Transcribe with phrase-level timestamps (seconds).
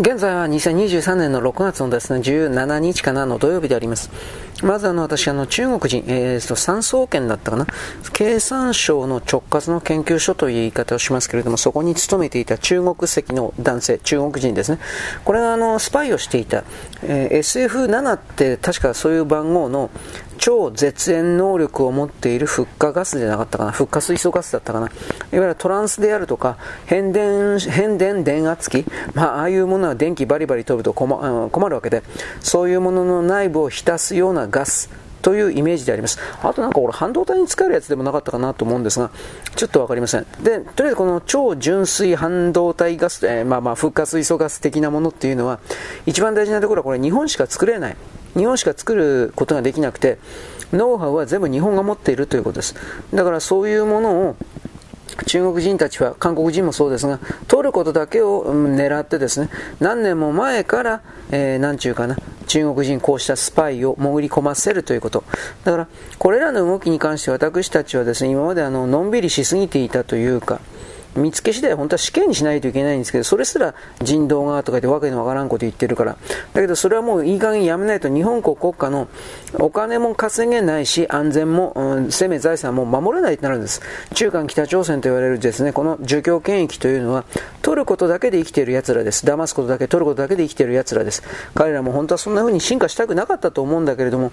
[0.00, 4.10] 現在は2023年の6月のですね、17日かなの土曜日であります。
[4.62, 7.66] まずあの、私あの、中国人、えーと、三総研だったかな。
[8.14, 14.78] 経産省の直轄の研究所という言い方をしますけれども、そこに勤めていた中国籍の男性、中国人ですね。
[15.26, 16.64] これがあの、スパイをしていた、
[17.02, 19.90] えー、SF7 って確かそういう番号の
[20.42, 24.94] 超絶縁能力を持っているフッ化ガスじゃなかったかな、フッ化水素ガスだったかな、いわ
[25.30, 28.84] ゆるトランスであるとか、変電、変電電圧機、
[29.14, 32.02] まあ、あいうものは電気バリバリ飛ぶと困困るわけで、
[32.40, 34.90] そういうものの内部を浸すようなガス、
[35.22, 36.18] というイメージであります。
[36.42, 39.12] あとなんか俺半導体に使えるやつでもなかったかなと思うんですが、
[39.54, 40.26] ちょっとわかりません。
[40.42, 45.60] で、とりあえずこの超純粋半導体ガス、えー、まあまあ、フッ化水素ガス的なものっていうのは、
[46.04, 47.96] 一番大事なところはこれ日本しか作れない。
[48.36, 50.18] 日本しか作ることができなくて、
[50.72, 52.74] ノウハウは全部日本が持っているということです。
[53.12, 54.36] だからそういうものを
[55.26, 59.50] 中国人たちは、韓国人もそうですが、取ることだけを狙ってですね、
[59.80, 62.16] 何年も前から、えー、なんちゅうかな、
[62.46, 65.24] 中国人こうしたスパイを潜り込ませるということ。
[65.64, 70.60] だから、これらの動きに関して私たちはですね、今まであの、のんびりしすぎていたというか、
[71.16, 76.16] 見つけ次第本当は死刑にしないといけないんですけど、それすら人道側とかでわけのわからんこと言ってるから。
[76.52, 79.08] だけどそれはもういい加減やめないと日本国国家の
[79.58, 83.82] お金も稼げないし、安全も、うん、生命財産も守れないとなるんです。
[84.14, 87.24] 中間北朝鮮と言われるですね、この儒教権益というのは、
[87.60, 89.24] 取ることだけで生きている奴らです。
[89.26, 91.22] 騙すことだけ、取ることだけで生きている奴らです。
[91.54, 94.32] 彼らも本当はそんな風に進化したくなかったと思うんだけれども、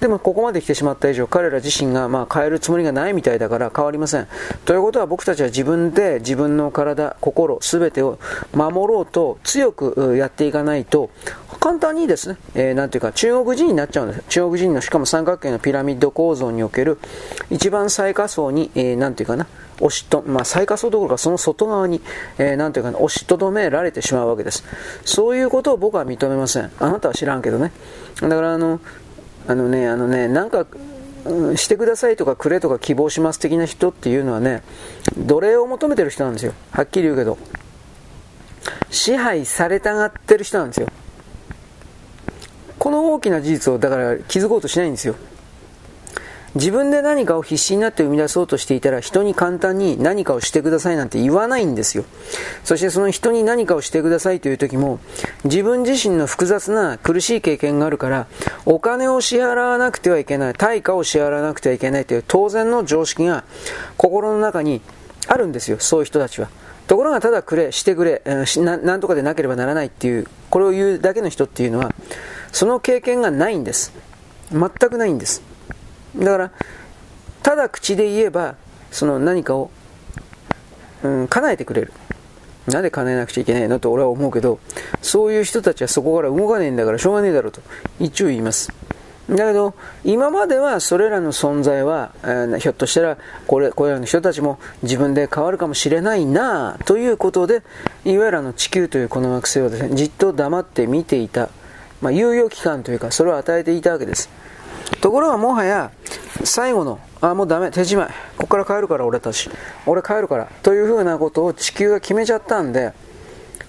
[0.00, 4.28] でもここまで来てしまった以上、彼ら自身がまあ変えるつもりがないみたいだから変わりません。
[4.64, 8.18] ということは僕たちは自分で自分の体、心、すべてを
[8.54, 11.10] 守ろうと強くやっていかないと、
[11.60, 14.22] 簡単にですね、えー、なんていうか中国人になっちゃうんです。
[14.28, 16.98] 中国人のしかも三角形のピラミッド構造における
[17.50, 19.46] 一番最下層に、えー、なんていうかな、
[19.80, 22.00] 押しと、まあ、最下層どころかその外側に、
[22.38, 24.64] えー、なんていうかな、押しとどめられてしまうわけです。
[25.04, 26.70] そういうことを僕は認めません。
[26.78, 27.72] あなたは知らんけどね。
[28.20, 28.80] だからあの、
[29.48, 30.66] あのね、あのね、なんか、
[31.56, 34.62] してくださいとかくれとか希望します的な人っていうのはね、
[35.16, 36.52] 奴隷を求めてる人なんですよ。
[36.70, 37.38] はっきり言うけど。
[38.90, 40.88] 支配されたがってる人なんですよ。
[42.78, 45.16] この大きな事実をだから気づこうとしないんですよ。
[46.56, 52.06] 自分で何かを必死になって生み出そうとしていたら人に簡単に何かをしてくださいなんて言わないんですよ。
[52.64, 54.98] そしてその人に何かをしてくださいという時も
[55.44, 58.26] 自分自身の複雑な苦しい経験があるから
[58.64, 63.44] お金を支払わなくてはいけない、対価を支払わなくてはいけないという当然の常識が
[63.98, 64.80] 心の中に
[65.28, 66.48] あるんですよ、そういう人たちは。
[66.86, 68.22] ところがただくれ、してくれ、
[68.56, 71.92] なんとかでなければならないっていう、これを言うだけの人っていうのは、
[72.52, 73.92] その経験がないんです。
[74.52, 75.42] 全くないんです。
[76.18, 76.50] だから、
[77.42, 78.56] ただ口で言えば、
[78.90, 79.70] その何かを、
[81.02, 81.92] うん、叶えてくれる。
[82.66, 84.58] なんで叶えなくちゃいけないのと俺は思うけど、
[85.00, 87.60] そういう人たちはそこから動かねえんだからしょうがねえだろうと
[88.00, 88.72] 一応言います。
[89.28, 97.62] だけど、今まではそれらの存在は、えー、ひょっとしたらこれ、これらの人たちも自分で変わるかもしれないなということで、
[98.04, 101.50] いわゆるあの地球というこの惑星をですね、じっと黙って見ていた、
[102.00, 104.28] まあ、猶予期間というか、それを与えていたわけです。
[105.00, 105.90] ところがもはや、
[106.44, 108.06] 最後の、あ、もうダメ、手仕まい。
[108.36, 109.50] ここから帰るから俺たち。
[109.86, 110.48] 俺帰るから。
[110.62, 112.92] というふうなことを地球が決めちゃったんで、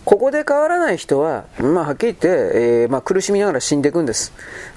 [0.05, 4.31] ここで変わらない人は、まあ、はっきり言って、えー、まあ、苦しみながら死んでいくんです。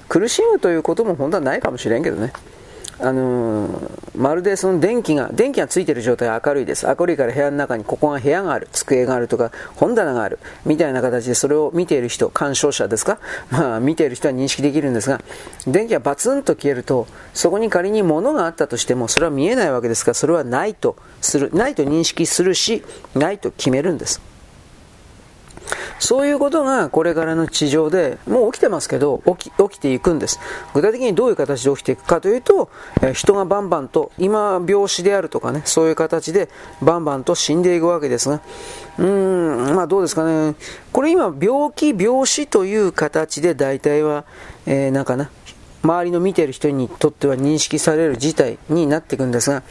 [0.09, 2.33] 苦しむということも本当はないかもしれんけどね。
[3.01, 6.85] あのー、まるでその電気が、電気がついてる状態は明るいです。
[6.87, 13.19] 明るいから部屋の中にここが部屋がある、机があるとか、本棚がある、みたいな形でそれを見ている人、鑑賞者ですか？
[13.49, 15.19] まあ、見ている人は認識できるんですが、
[15.65, 22.83] 電気がバツンと消えると、そこに仮に物があったとしても、それは見えないわけですから、それはないとする、ないと認識するし、
[23.15, 24.21] ないと決めるんです。
[25.99, 30.39] そういうことがこれからの地上でもう起きてますけど起き起きていくんです。
[30.73, 32.69] 具体的にどういう形で起きていくかというと、
[33.01, 36.49] え人がバンバンと今病死であるとかねそういう形で
[36.81, 38.41] バンバンと死んでいくわけですが
[38.97, 40.55] うーんまあどうですかね。
[40.91, 44.25] これ今病気病死という形で大体は、
[44.65, 45.29] えー、なんかな
[45.83, 49.63] 周りの見てる人にとっては認識される事態になっていくんですが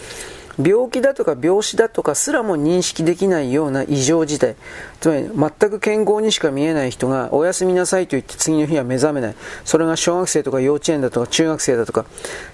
[0.65, 4.57] 病気だとか病死だとかすらも認識できないような異常事態。
[5.01, 5.29] つまり
[5.59, 9.35] 全く健康にしか見えない人がおやすみなさいと言って次の日は目覚めない。
[9.65, 12.05] それが小学生とか幼稚園だとか中学生だとか。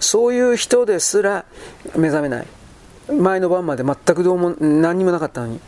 [0.01, 1.45] そういう人ですら
[1.97, 2.47] 目覚めない。
[3.13, 5.61] 前の晩まで全くどうも何にもなかったのに。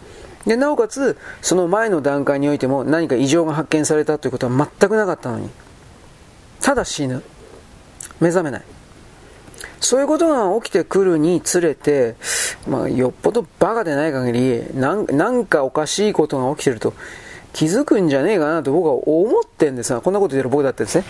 [0.47, 5.51] でなおかつその前の段階においても何か異常が発見されたということは全くなかったのに。
[6.61, 7.23] ただ死ぬ。
[8.21, 8.63] 目覚めない。
[9.81, 12.17] そういうことが起きてくるにつれて、
[12.67, 16.95] まあ、よっぽどバカでない限りなん、かおかしいことが起きてると
[17.53, 21.05] 気づくんじゃねえかなと僕は思ってんですが、こんなこと言ってる僕だってですね、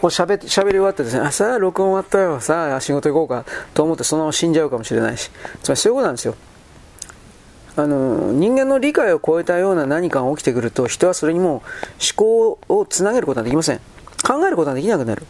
[0.00, 3.44] こう喋喋り終わってですね、あ、さあ録音終わったよ、さあ仕事行こうか
[3.74, 5.30] と思ってそのまま死んじゃうかもしれないし、
[5.62, 6.34] つまりそういうことなんですよ。
[7.76, 11.62] あの、人間の理解を超えたような何かが起きてくると、人はそれにも思
[12.16, 13.80] 考をつなげることはできません。
[14.26, 15.24] 考えることはできなくなる。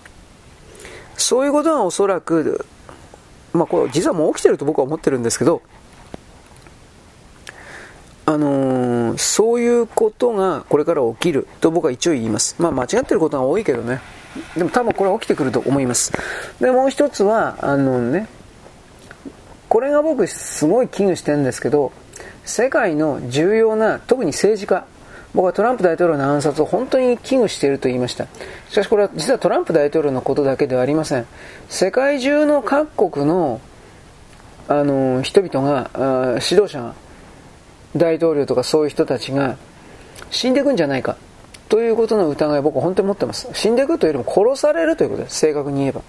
[1.19, 2.65] そういうことはおそらく、
[3.53, 5.63] まあこれ実はもう起きてると僕は思ってるんですけど、
[8.27, 12.57] あのー、そういうことがこれから起きると僕は一応言います。
[12.59, 14.01] まあ間違ってることが多いけどね。
[14.57, 16.13] でも多分これは起きてくると思います。
[16.61, 18.29] で、もう一つは、あのね、
[19.69, 21.93] これが僕すごい危惧してるんですけど、
[22.45, 24.87] 世界の重要な、特に政治家、
[25.39, 28.27] 僕はトランプ大統領の暗殺を本当に危惧していると言いました。
[28.71, 31.27] しかしこれは実はトランプ大統領のことだけではありません。
[31.69, 33.61] 世界中の各国の、
[34.67, 35.91] あの、人々が、
[36.43, 36.95] 指導者が、
[37.95, 39.57] 大統領とかそういう人たちが
[40.33, 41.17] 死んでいくんじゃないか
[41.69, 46.03] ということの疑いを僕は本当に持ってます死んでいくというよりも殺されるということです正確に言えば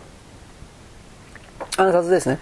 [1.78, 2.40] 暗殺ですね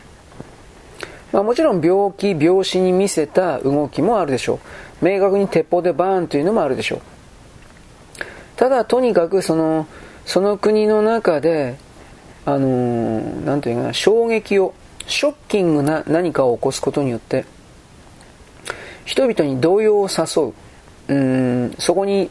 [1.31, 4.59] まあ、もちろん病気、病死に見せた動きもあるでしょ
[5.01, 5.05] う。
[5.05, 7.01] 明確に鉄砲でバーンというのもあるでしょう。
[8.55, 9.87] ただ、とにかくその、
[10.25, 11.77] その国の中で、
[12.45, 14.73] あのー、なんていうかな、衝撃を、
[15.05, 17.45] ショッキングな何かを起こすことによって、
[19.05, 20.53] 人々に動揺を誘う。
[21.09, 22.29] うんそこに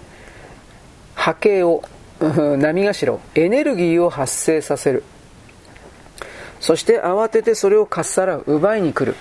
[1.14, 1.82] 波形を、
[2.20, 5.02] 波頭を、エネルギーを発生させる。
[6.66, 9.16] そして慌ててそれをかっさらう、奪いに来る。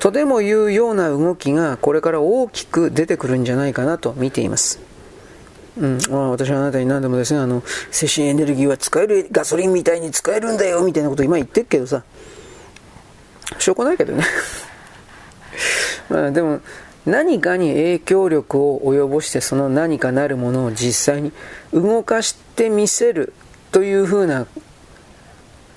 [0.00, 4.80] とでもいうような動きがこれから大きく出てくるんじゃないかなと見ています。
[5.78, 12.02] うん、あ私はあなたに何でもですね、あの、精神エネルギーは使える、ガソリンみたいに使えるんだよ、みたいなこと今言ってるけどさ、
[13.60, 14.24] 証拠ないけどね。
[16.10, 16.62] まあでも、
[17.04, 21.30] 何かに影響力を及ぼしてその何かなるものを実際に
[21.72, 23.32] 動かしてみせる
[23.70, 24.48] というふうな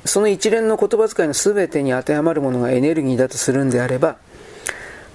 [0.06, 4.18] その一連の言葉遣いの全てに当てはまるものがエネルギーだとするんであれば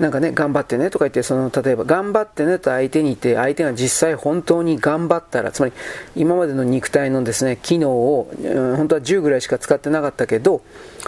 [0.00, 5.72] なんかね、頑張ってねとか言って、その、例えば、頑張ってねと相手に言って、相手が実際本当に頑張ったら、つまり、
[6.16, 10.62] 今までの肉体のですね、機能を、うん、本当は10ぐらいしか使ってなかったけど、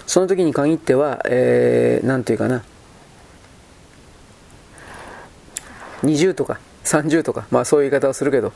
[0.06, 2.62] その時に限っては、えー、なんていうかな、
[6.05, 8.52] 20とか30とか、まあそういう言い方をするけど、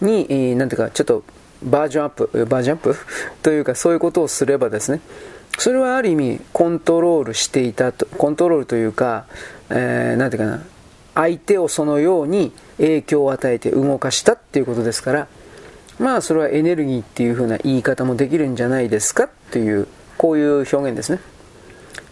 [0.00, 1.22] に、えー、なんていうか、ちょっと
[1.62, 2.96] バージョンアップ、バージョンアップ？
[3.42, 5.00] というかそういうことをすればですね、
[5.58, 9.24] それはある意味コントロールしていたと、コントロールというか、
[9.70, 10.62] えー、なんていうかな、
[11.14, 15.28] 相手をそのように影響を与えて動かしたっていうことですから、
[15.98, 19.88] まあそれはエネルギーっていう風な言い方もできるんじゃないですかっていう、
[20.18, 21.20] こういう表現ですね。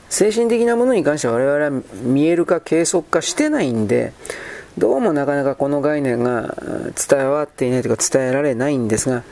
[0.08, 4.12] 精神的なものに関しては我々は見える化、計測化してないんで、
[4.76, 6.56] どうもなかなかこの概念が
[7.08, 9.22] 伝わっていないというか伝えられないんですが、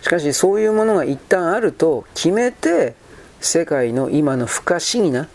[0.00, 2.94] しかしそういうものが一旦あると決めて
[3.40, 5.28] 世界の今の不可思議な、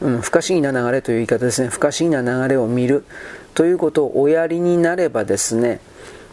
[0.00, 3.04] うん、不可思議な流れという言い方ですね、不可思議な流れを見る
[3.54, 5.80] ということをおやりになればですね、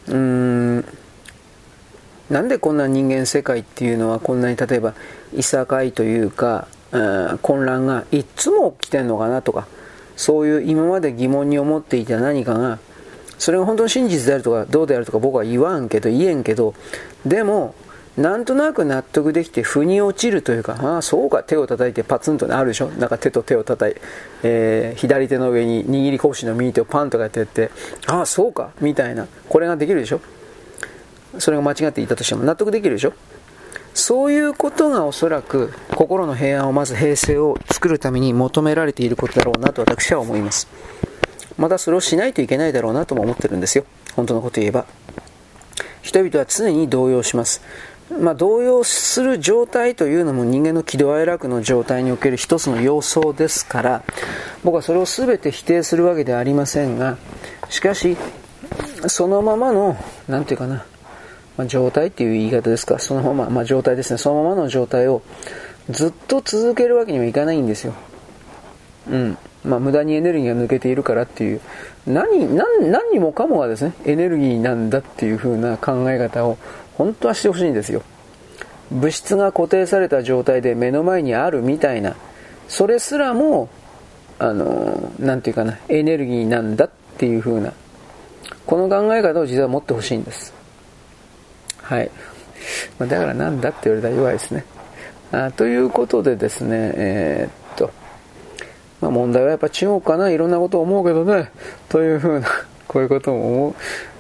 [0.08, 0.86] うーん、
[2.30, 4.94] なんでこんな人間世界っていうのはこんなに例えば
[5.34, 6.68] いさかいというか、
[7.42, 9.68] 混乱がいつも起きてんのかなとか、
[10.16, 12.80] そういう今まで疑問に思っていた何かが、
[13.38, 16.74] それが本当に真実であるとか、どうであるとか僕は言わんけど、言えんけど、
[17.26, 17.74] でも、
[18.18, 22.90] なんとなく納得できて、腑に落ちるというか、ああ、そうか、手を叩いてパツンとなるでしょ。
[22.90, 24.02] なんか手と手を叩いて、
[24.44, 27.72] えー、左手の上に握り拳の右手をパンとかやってやって、
[28.08, 29.28] ああ、そうか、みたいな。
[29.48, 30.20] これができるでしょ。
[31.40, 33.14] それが間違っていたとしても納得できるでしょ。
[33.94, 40.68] そういうことがおそらく心の平安をまず平静を作るために求められていることだろうなと私は思います。
[41.58, 43.86] またそれをしないといけないだろうなとも思ってるんですよ。
[44.16, 44.86] 本当のこと言えば。
[46.02, 47.62] 人々は常に動揺します。
[48.20, 54.04] まあ、動揺する状態というのも人間の喜怒哀楽の状態における一つの要素ですから、
[54.64, 57.18] 僕はそれを全て否定するわけではありませんが、
[57.70, 58.18] しかし、
[59.08, 60.86] そのままの、なんていうかな、
[61.58, 65.22] まあ、状態っていう言い方ですか、そのまま、まあ、状態ですね、そのままの状態を
[65.90, 67.94] ずっと続けるわけにはいかないんですよ。
[69.10, 69.38] うん。
[69.64, 71.62] まあ、無駄にエネルギーが抜けているからっていう、
[72.08, 76.58] 何、何、何にもかもがですね、エネルギーなんだっていう風な考え方を
[76.98, 78.02] 本当はしてほしいんですよ。
[78.92, 82.16] 物質が固定された状態で目の前にあるみたいな、
[82.68, 83.70] それすらも、
[84.40, 87.74] あの、なんていうかな、エネルギーなんだっていう風な、
[88.66, 90.61] この考え方を実は持ってほしいんです。
[91.92, 92.12] はい。
[92.98, 94.64] まあ、だからなんだって言われたら弱いですね。
[95.34, 97.92] あということでですね、えー、っと、
[99.02, 101.52] まあ、問題はやっぱ中国かな、いろんなことを思うけどね、
[101.90, 102.48] というふうな、
[102.88, 103.76] こういうことも思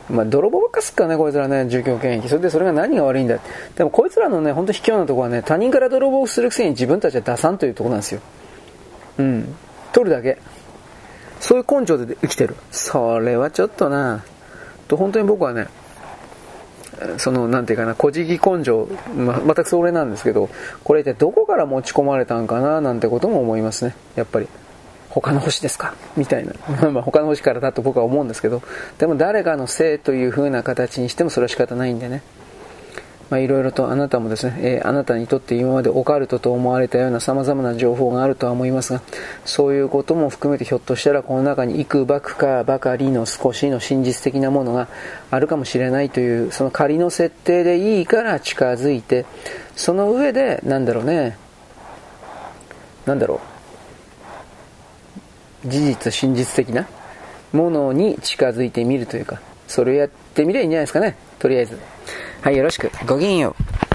[0.09, 0.13] う。
[0.13, 2.27] まあ、泥棒ばっかすっかね、こいつらね、住居権益。
[2.27, 3.39] それでそれが何が悪いんだ。
[3.77, 8.21] でもこいつらのね、ほんと卑怯なところはね、他人から泥棒するくせに自分たちは出さんというところなんですよ。
[9.19, 9.55] うん。
[9.93, 10.37] 取るだけ。
[11.39, 12.55] そういう根性で生きてる。
[12.71, 14.25] それはちょっとな、
[14.89, 15.67] と本当に僕はね、
[17.17, 20.49] その、なんていうかな、小じ根性、ま、全くそれなんですけど、
[20.83, 23.95] これってどこから持ち込まれたんかな、なんてことも思いますね。
[24.15, 24.47] やっぱり。
[25.09, 25.93] 他の星ですか？
[26.15, 26.53] みたいな。
[26.89, 28.61] まあ他の星からだと僕は思うんですけど、
[28.97, 32.21] でも誰かのせいという風な形にしてもそれは仕方ないんでね。
[33.31, 39.01] まあ、いろいろとあなたもですね、えー、あなたにとって今までオカルトと思われたような様々な情報があるとは思いますが、
[39.45, 44.89] そういうことも含めてひょっとしたらこの中に幾ばくかばかりの少しの真実的なものが
[45.31, 49.25] あるかもしれないという、その仮の設定でいいから近づいて、
[49.77, 51.37] その上で、なんだろうね、
[53.05, 53.39] なんだろ
[55.65, 56.85] う、事実、真実的な
[57.53, 61.90] ものに近づいてみるというか、それをやってみればいいんじゃないですかね、とりあえず。
[62.41, 62.89] はい、よろしく。
[63.05, 63.90] ごきげんよう。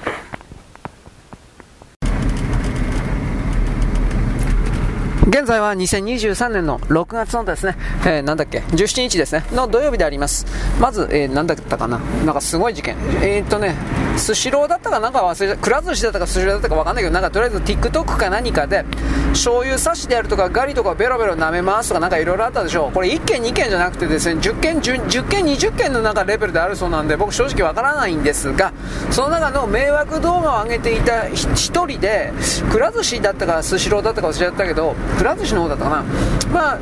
[5.29, 10.47] 現在は2023年の6月のですね、えー、なんだっけ、17日ですね、の土曜日であります。
[10.81, 12.97] まず、えー、なんだったかな、なんかすごい事件。
[13.23, 13.75] えー、っとね、
[14.17, 18.85] スシローだったかなんか忘れた、くら寿司だったかスシローだったかわかんないけど、なんかとりあえず TikTok か何かで、
[19.33, 22.93] 醤油差しであるとか、ガリとかベロベロ舐めますとかなんかいろいろあったでしょう。
[22.93, 28.73] これ1件2件じゃなくてですね、10件、10, 10件、20件の中レベルであるそうなんで、僕正直わからないんですが、
[29.11, 31.35] その中の迷惑動画を上げていた1
[31.87, 32.33] 人で、
[32.71, 36.05] くら寿司だったかスシローだったか忘れちゃったけど、くら寿司の方だったかな。
[36.53, 36.79] まあ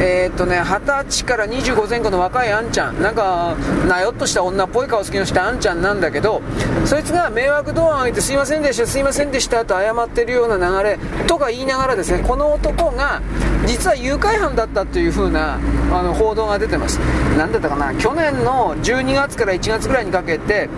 [0.00, 3.54] えー、っとね、20歳から25前後の若いあんちゃん、なんか、
[3.88, 6.42] なよっとした女っぽい顔つきのしたあんちゃんなんだけど、
[6.84, 13.22] そいつが迷惑動画を上げてすいませんでした、すいませんでしたと謝ってるような流れとか言いながらですね、この男が、
[13.66, 15.58] 実は誘拐犯だったという風な
[15.92, 16.98] あの報道が出てます。
[17.38, 20.68] なんだったかな、去年の12月から1月ぐらいにかけて、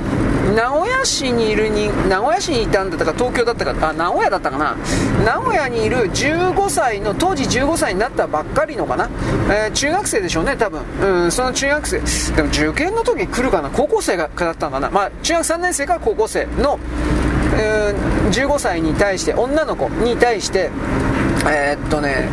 [0.55, 4.77] 名古屋市にいるに、名古屋市にいたんだったか、東京だったか、あ、名古屋だったかな、
[5.25, 9.09] 名古屋にいる15歳の、当時15歳になったばっかりのかな、
[9.49, 10.83] えー、中学生でしょうね、多分。
[11.03, 12.01] うん、その中学生。
[12.37, 16.79] でも受験の時来るかな高校生がだったのかなまあ、中学3年生か高校生の、
[17.59, 20.71] えー、15歳に対して、女の子に対して、
[21.47, 22.29] えー、っとね、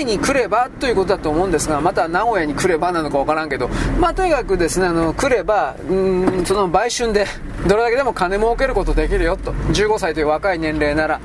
[0.00, 7.26] 内に来ればということだと思うんですが、また名古屋に来ればなのか分からんけど、まあ、とにかくですね、あの来れば、うんその売春で
[7.66, 11.20] どれだけでも金儲けることできるよと、15歳という若い年齢なら、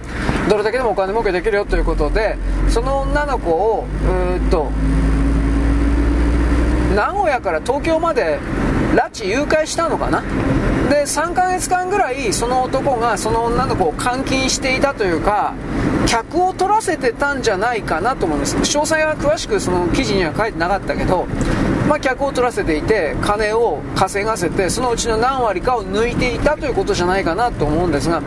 [0.50, 2.38] どれだけでもお金儲けできるよということで、
[2.70, 3.86] その女の子を、
[4.34, 4.70] うっと、
[6.94, 8.39] 名古屋から東京まで
[8.96, 10.24] 拉致誘拐したのかな？
[10.89, 15.53] で3ヶ月間ぐらいその男がその女の子を監禁していたというか
[16.07, 18.55] 客を取らせてたんじゃないかなと思うんです。
[18.57, 21.25] 詳細は詳しくその記事には書いてなかったけど、
[21.88, 28.21] まあ、客を取らせていて金を稼がせてそのうちの何割かを抜いていたということじゃないかなと思うんですが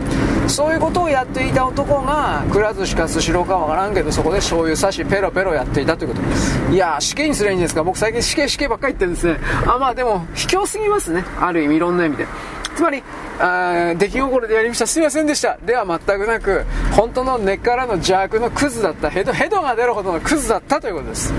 [0.47, 7.83] そういうことをやっていた男がくら寿司かスシローかわからんけどそこで醤油差しペロペロやっていたということいや死刑にすればいいんですか。
[7.83, 9.39] 僕最近死刑死刑ばっかり言ってるんですね。
[9.65, 11.23] あまあでも卑怯すぎますね。
[11.39, 12.27] ある意味いろんな意味で。
[12.75, 13.03] つまり
[13.39, 14.87] あ出来心でやりました。
[14.87, 15.57] すいませんでした。
[15.65, 21.31] では全くなく本当の根っからの邪悪のクズだったヘドヘドが出るほどのクズだったということです。
[21.31, 21.37] ね。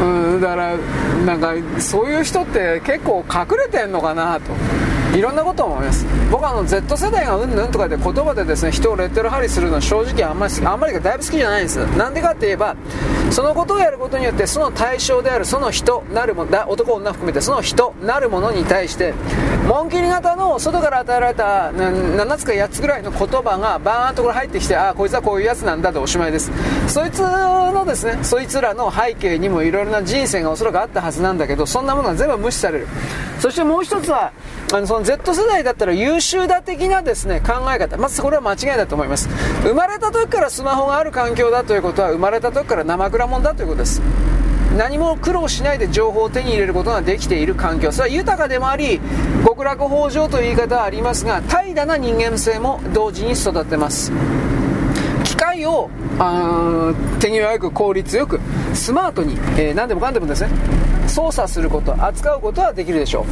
[0.00, 0.04] う
[0.38, 0.76] んだから
[1.26, 4.52] なんかそういう人って結構隠れてんのかなと。
[5.16, 6.06] いろんなことを思います。
[6.30, 11.76] 僕はあの Z 世代がうんぬんとかで言葉でですね人をレッテル貼りするのは正直あんまりあんまりがだいぶ好きじゃないんです。
[11.98, 12.74] なんでかって言えば
[13.32, 19.14] そのことをやることによってその対象であるその人なるもの男女含めてその人なるものに対して
[19.66, 26.50] 紋切り型の外から与えられた7つか8つぐらいの言葉がバーンとこれ入ってきてああこいつはこういうやつなんだでおしまいです。
[26.88, 32.88] そいつのですねそいつらの背景にもいろいろな人生がおそらくあったはずなんだけどそんなものは全部無視される。
[33.40, 34.32] そしてもう一つは
[34.72, 37.96] あのその Z 世代だったら優秀だ的なですね考え方。
[37.96, 39.28] まずこれは間違いだと思います。
[39.62, 44.02] 生まれた時からスマホがある環境だということは生まれた時から生蔵もんだということです。
[44.76, 47.92] 何も苦労しないで情報を手に入れることができている環境。
[47.92, 49.00] それは豊かでもあり
[49.46, 54.12] 極楽豊穣という言い方はありますが怠惰な人間性も同時に育てます。
[55.52, 58.40] 機械をあ手に早く効率よく
[58.74, 60.50] スマートに、えー、何でもかんでもですね
[61.06, 63.26] 操作すること扱うことはできるでしょ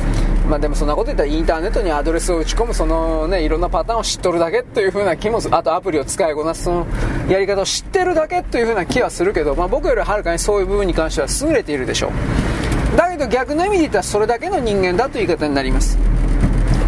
[0.47, 0.49] う。
[0.51, 6.87] まあでもそんなこと言ったらインターネットにアドレスを打ち込むそのねいろんなパターンを知っとるだけというふうな気もあとアプリを使いこなすその
[7.29, 12.97] やり方を知ってるだけというふうな気はするけど、まあ、僕よりはるかにそういう部分に関しては優れているでしょう。
[12.97, 15.97] だけど逆の意味で言ったらそれだけの人間だという言い方になります。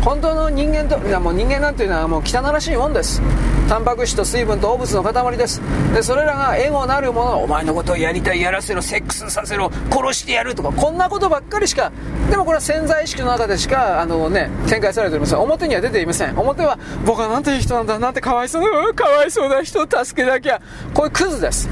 [0.02, 3.22] 本当の人間といやもう人間なんていうのはもう汚らしいもんです。
[3.68, 5.62] タンパク質と水分と汚物の塊です。
[5.94, 11.92] でそれらがエゴなるものお前のことをやりたいやらせろセックスさせろ殺してやるとかこんなことばっかりしか
[12.28, 15.38] でもこれは潜在意識の中でしかあのね展開されておりません。
[15.38, 16.38] 表には出ていません。
[16.38, 20.60] 表は僕はなんていい人なんだなんてかわいそうなかわいそうな人を助けなきゃ
[20.92, 21.68] こういうクズです。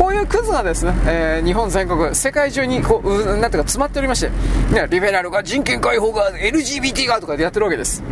[0.00, 4.30] こういうクズがですね、えー、日本全国、世界中にこう、なんていうか詰まっておりまして、
[4.72, 8.02] ね、リベラルが人権解放が LGBT がとかでやってるわけです。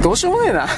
[0.00, 0.68] どうしようもねえな。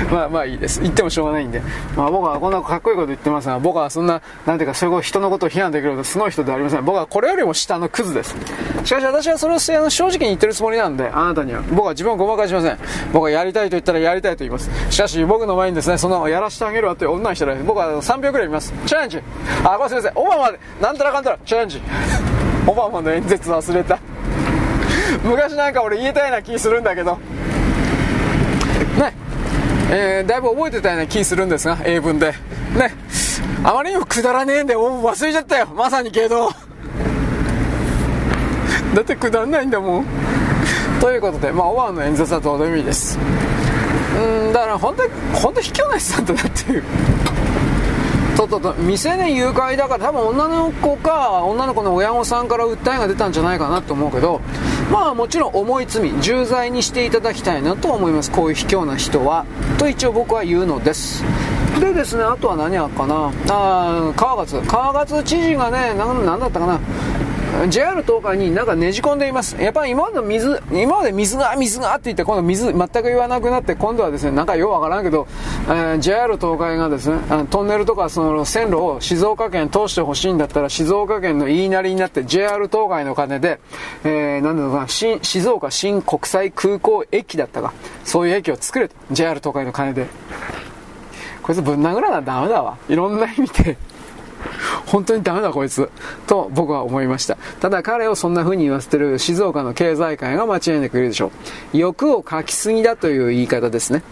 [0.10, 0.80] まあまあいいです。
[0.80, 1.62] 言ってもしょうがないんで。
[1.96, 6.84] まあ僕はこんなかっこいいこと言ってますが、僕はそんな、なんていうか、そういう人のことを批判できるほどすごい人ではありません。
[6.84, 8.36] 僕はこれよりも下のクズです。
[8.84, 11.62] しかし私はそれを正直に言ってるつもりなんで、あなたには。
[11.70, 12.78] 僕は自分をごまかしません。
[13.12, 14.70] 僕はやりたいと言ったらやりたいと言います。
[14.90, 18.72] しかし僕の前にですね、そのやらしてあげるわって女にしたら、僕は3秒くらい見ます。
[18.86, 19.22] チャレンジ
[19.64, 20.12] あ、ごめんなさい。
[20.14, 21.80] オバマで、なんたらかんたら、チャレンジ
[22.66, 23.98] オバマの演説忘れた。
[25.22, 27.18] 昔なんか俺言いたいな気するんだけど。
[29.96, 32.32] えー、だいぶ覚えてたような気するんですが、英文で。
[32.32, 32.36] ね。
[33.62, 35.68] あまりにもくだらねえんで、もう忘れちゃったよ。
[35.68, 36.50] まさにけど。
[38.92, 40.06] だってくだらないんだもん。
[41.00, 43.16] ということで、まあ、オバーの演説はどうでもいいです。
[44.16, 44.18] う
[44.50, 46.82] ん、だから本当に、本当に卑怯な人だったなっていう。
[48.36, 54.40] とっとと未成年誘拐だから多分女の子か女の子の親御さんから訴えが出たんじゃないかなと思うけど
[54.90, 58.30] まあもちろん重い罪重罪にしていただきたいなと思います。
[58.30, 59.46] こういう卑怯な人は。
[59.78, 61.24] と一応僕は言うのです。
[61.80, 63.32] でですねあとは何やっかな。
[63.48, 64.62] あ川勝。
[64.66, 66.80] 川勝知事がね何だったかな。
[67.68, 69.56] JR 東海になんかねじ込んでいます。
[69.60, 75.26] やっぱり今まで水、今まで水が、水がって言って、今度水全く言わなくなって、今度はですね、なんかようわからんけど、
[75.66, 83.60] えー、JR 東海がですね、あのトンネルとかその線路を静岡県通してほしいんだったら、静岡県の言いなりになって JR 東海の金で、
[84.04, 87.72] えー、なんだろうな、新、静岡新国際空港駅だったか、
[88.04, 88.94] そういう駅を作れと。
[89.12, 90.06] JR 東海の金で。
[91.42, 92.78] こいつぶん殴らなダメだわ。
[92.88, 93.76] いろんな意味で。
[94.86, 95.88] 本当にダメだこいつ。
[96.26, 97.36] と僕は思いました。
[97.60, 101.30] ただ彼をそんな風に言わせてる静岡の経済界が間違いなくいるでしょ
[101.72, 101.78] う。
[101.78, 104.02] 欲をかきすぎだという言い方ですね。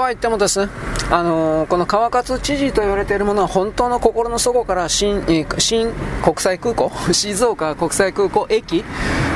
[0.00, 0.62] とは言ってもです、
[1.10, 5.22] あのー、この川勝知事と言われているものは本当の心の底から新
[5.58, 8.82] 新国際空港、 静岡国際空港駅、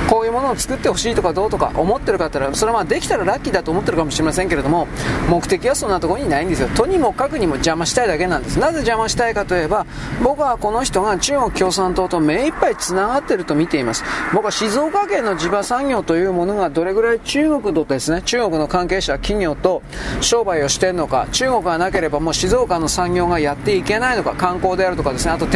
[0.08, 4.86] こういうものを作ってほしいとかどうとか思ってる方は、それはまあできたらラッキーだと思ってるかもしれませんけれども、
[5.28, 6.68] 目的はそんなところにないんですよ。
[6.68, 8.58] とにもかくにも邪魔したいだけなんです。
[8.58, 9.86] なぜ邪魔したいかといえば、
[10.22, 14.04] 僕はこの人が中国共産党と目いっぱい繋がってると見ています。
[14.32, 19.82] 僕は静岡県の地場産業というものがどれぐらい中国とですね、中国の関係者、企業と
[20.20, 25.46] 商売をしているのか、中国がなければもう静岡の産業がやっていけないのか、観光であるとかですね、あと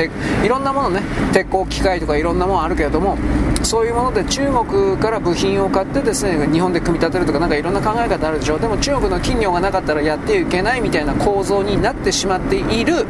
[0.45, 3.17] いろんなものね、鉄鋼機械とかいろんなものあるけれども、
[3.63, 13.07] そういうもので中国から部品を買ってですね日本で組み立てるとかなんかいろんな考え方あるでしょでも中国の企業がなかったらやっていけないみたいな構造になってしまっている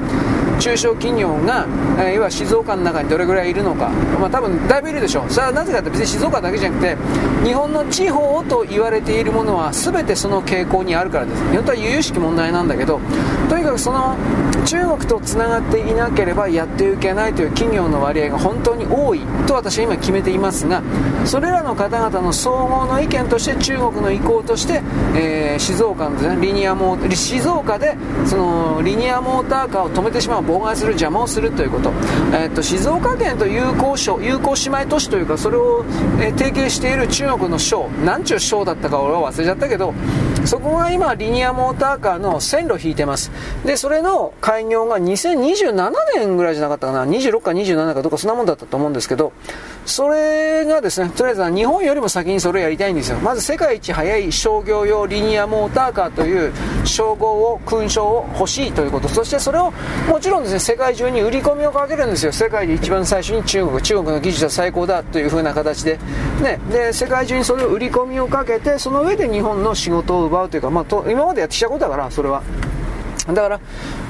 [0.58, 1.66] 中小企業が、
[1.98, 5.30] えー、要は静岡の中にどれぐらいいるのか、まあ、多分だいぶいるでしょう。
[5.30, 6.96] それはなぜかって別に静岡だけじゃなくて
[7.44, 11.42] 日本の地方と言われているものは全てその傾向にあるからです。
[11.52, 13.00] 本は由々しき問題なんだけど
[13.48, 14.16] とにかくその
[14.64, 20.82] 中国とつながっていなければやっていけないという企業の割合が本当に多いと私は今決めていますが
[21.24, 24.82] それらの方々の総合の意見として中国の意向として、
[25.14, 31.90] えー、静岡ので、リニアモー静岡でそのリニアモーターカーを止めてしまう妨害する邪魔をするということ、
[32.32, 35.84] えー、っと静岡県と友好省友好姉妹都市というかそれを、
[36.20, 39.94] えー、提携している中国の省何ちゅう省だったか俺は忘れちゃったけど
[40.44, 43.30] そこが今リニアモーターカーの線路引いてます。
[43.64, 47.06] でそれの開業が2027年ぐらいじゃなかったかな。
[47.06, 49.32] 26か27かどうかそんなもんだったと思うんですけど
[49.86, 53.18] それがですねとりあえず日本よりも先にそれをやりたいんですよ。
[53.18, 56.52] まず世界一速い商業用リニアモーターカーという
[56.84, 59.08] 称号を勲章を欲しいということ。
[59.08, 59.72] そしてそれを
[60.08, 62.32] もちろんですね世界中に売り込みをかけるんですよ。
[62.32, 65.98] 世界で一番最初に中国中国の技術は最高だという風な形で,、
[66.42, 72.42] ね、で世界中にそれを売り込みをかけてその上で日本の仕事を奪うというか、まあ、と今までやってきたことだからそれは
[73.26, 73.60] だから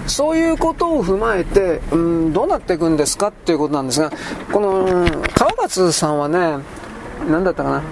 [0.07, 4.11] そういうことを踏まえて、うん、どうなっていくんですかっていうことなんですが
[4.52, 4.85] この
[5.35, 6.59] 川勝さんはね
[7.28, 7.83] 何だったかな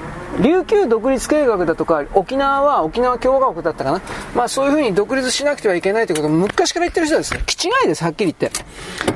[0.42, 4.02] 琉球独立計画だとか、沖縄は沖縄共和国だったかな。
[4.34, 7.32] まあそういうふうに独立しなくてはいけないということを昔から言ってる人です。
[7.46, 8.64] 気違いです、はっきり言って。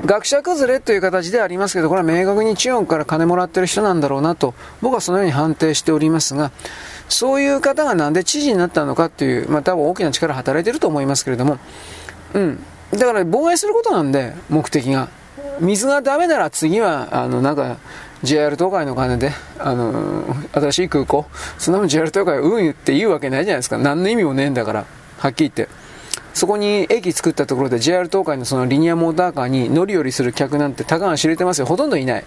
[0.07, 6.53] 学者崩れという形でありますけど、これは明確に中国から金もらってる人なんだろうなと、僕はそのように判定しておりますが、
[7.11, 11.59] そういう方がなんで知事になったのかっていう、まあ多分大きな力働いてると思いますけれども、
[12.35, 12.65] うん。
[12.93, 15.09] だから妨害することなんで、目的が。
[15.61, 17.77] 水がダメなら次は、あの、なんか、
[18.23, 21.27] JR 東海の金で、あのー、新しい空港、
[21.59, 23.79] そんなもん JR 東海運言って言うわけないじゃないですか。
[23.79, 24.87] 何の意味もねえんだから、
[25.19, 25.75] はっきり言って。
[26.35, 31.67] そこに駅作ったところで JR 東海のそのリニアモーターカーに乗り降りする客なんてたかが知れてますよ。
[31.67, 32.25] ほとんどいない。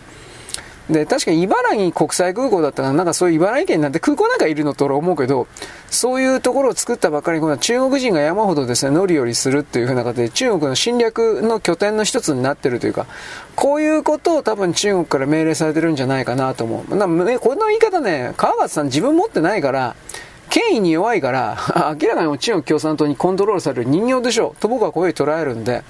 [0.89, 3.04] で、確かに茨城国際空港だったら、な。
[3.04, 5.48] んかそういう茨城県なんて空港なんかいるのと俺思うけど、
[5.89, 13.06] そういうところを作ったばっかりに、中国人が山ほどですね、乗り降りするっていう風な形で、中国の侵略の拠点の一つになってるというか、
[13.56, 16.96] こういうことを多分中国から命令されてるんじゃないかなと思う。
[16.96, 19.96] なね、この言い方ね、川勝さん自分持ってないから、
[20.50, 21.58] 権威に弱いから、
[22.00, 24.62] 明らかに中国共産党にコントロールされる人形でしょう。
[24.62, 25.84] と僕はこういうふうに捉えるんで、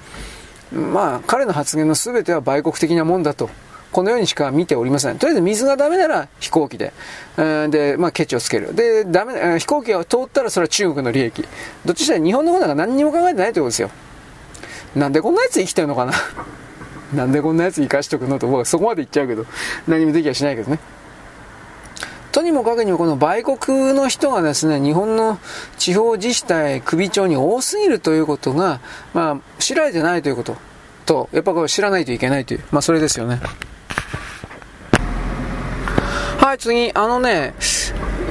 [0.71, 3.49] まあ、彼の発言の全ては売国的なもんだと。
[3.93, 5.19] このようにしか見ておりません。
[5.19, 6.91] とりあえず水がダメなら飛行機で、
[7.38, 8.75] え、で、まあ、ケチをつける。
[8.75, 11.47] で、ダメ、飛行機が通ったらそれは中国の利益。
[11.86, 13.91] どっちしたら日本のことなんか何にも考えてないということですよ。
[14.95, 16.13] なんでこんなやつ生きてるのかな
[17.15, 19.45] なんでこんなやつ生かしとくのと僕はそこまで言っちゃうけど、
[19.88, 20.79] 何もできはしないけどね。
[22.32, 25.38] とにもかくにもこの売国の人がですね、日本の
[25.77, 28.79] 地方自治体首長に多すぎるということが、
[29.13, 30.58] まあ、知られてないということ
[31.06, 33.39] と、やっぱこれ知らないといけないという、まあそれですよね。
[36.43, 37.53] はい、次、あのね、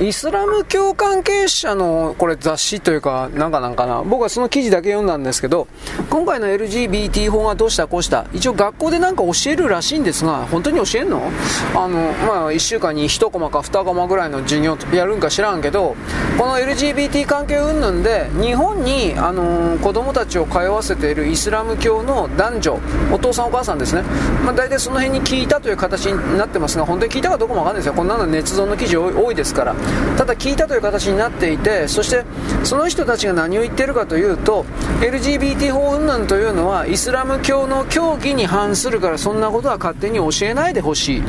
[0.02, 5.68] イスラム教関係者のこれ雑誌というか、なんかなんかな、僕はその記事だけ読んだんですけど、
[6.10, 11.30] 今回の LGBT 法がどうしたこうした、一応学校でなんか教えるらしいんですが、本当に教えんの？
[11.76, 15.94] あの、まあ、1週間に1コマか2コマぐらいの授業やるんか知らんけど、
[16.36, 22.80] この LGBT 関係云々で、日本に、あの子供たちを通わせているイスラム教の男女、
[23.12, 24.02] お父さんお母さんですね、
[24.44, 27.94] まあ、大体その辺に聞いたという形になってますが、本当に聞いたかどうかもわかんないですよ。
[27.94, 29.76] こんなの捏造の記事多いですから。
[30.16, 32.24] ただ聞いたという形になっていてそして
[32.64, 34.64] その人たちが何を言っているかというと
[35.00, 41.22] LGBT 法云々というのはイスラム教の教義に反するからそんなことは勝手に教えないでほしい。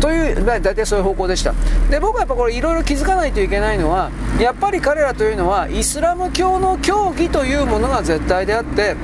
[0.00, 1.54] という大体そういう方向でした。
[1.90, 8.96] で僕はやっぱこれいろいろ気づかないといけないのはやっぱり彼らというのはイスラム教の教義というものが絶対であって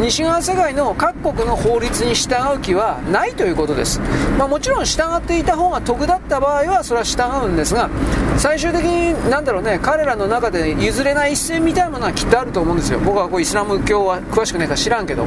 [0.00, 4.00] 西側世界の各国の法律に従う気はないということです、
[4.38, 7.90] まあ、もちろん従っていた方が得だった場合はそれは従うんですが
[8.38, 13.00] 最終的になんだろうね彼らの中で譲れない一線みたいなものはきっとあると思うんですよ。
[13.00, 15.26] 僕はこうイスラム教は詳しくないか知らんけど。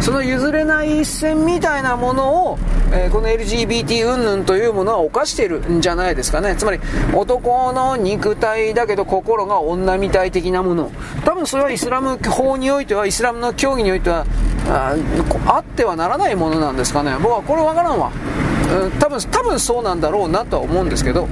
[0.00, 2.58] その譲れない一線みたいなものを、
[2.92, 6.56] えー、この LGBT 云々というものは犯しているんじゃないですかね。
[6.56, 6.80] つまり
[7.14, 10.92] 男の肉体だけど心が女みたい的なもの。
[11.24, 14.26] 多分それはイスラム法においてはイスラムの教義においては
[14.68, 14.94] あ
[15.46, 17.16] あってはならないものなんですかね。
[17.22, 18.12] 僕はこれ分からんわ、
[18.82, 21.28] うん、多分多分そうなんだろうなとは思うんですけど。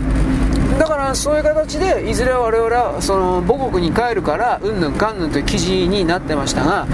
[0.83, 6.87] だからそういう形でいずれ我々はその母国に帰るからうんぬんかんぬんという記事になってましたが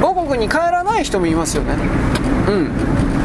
[0.00, 1.74] 母国に帰らない人もいますよね。
[2.46, 3.23] うん。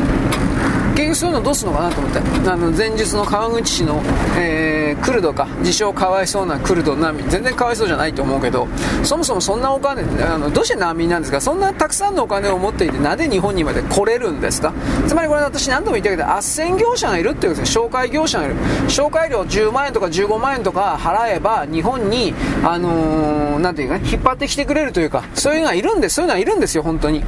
[1.00, 2.20] 結局そういうのどうするのかなと思って。
[2.50, 4.02] あの前日の川口市の、
[4.38, 5.48] えー、クルドか。
[5.60, 8.68] 自称かわいそうなクルド難民全然かわいそうじゃないと思うけど
[9.04, 11.40] そもそもそんなお金あのどうして難民なんですか？
[11.40, 14.74] そんなたくさんのお金を持っていてなぜ日本にまで来れるんですか？
[15.08, 16.38] つまりこれ私何度も言ったけど斡
[16.74, 18.56] 旋業者がいるっていうことです紹介業者がいる。
[18.90, 22.34] 紹介料10万円とか15万円とか払えば日本に
[22.64, 26.16] あのー、ていうか引っ張ってきてくれるというかそういうのがいるんです。
[26.16, 27.24] そういうのはいるんですよ本当に。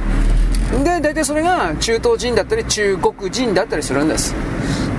[0.84, 4.34] で大体それが中東人だったり中国人だったりするんです。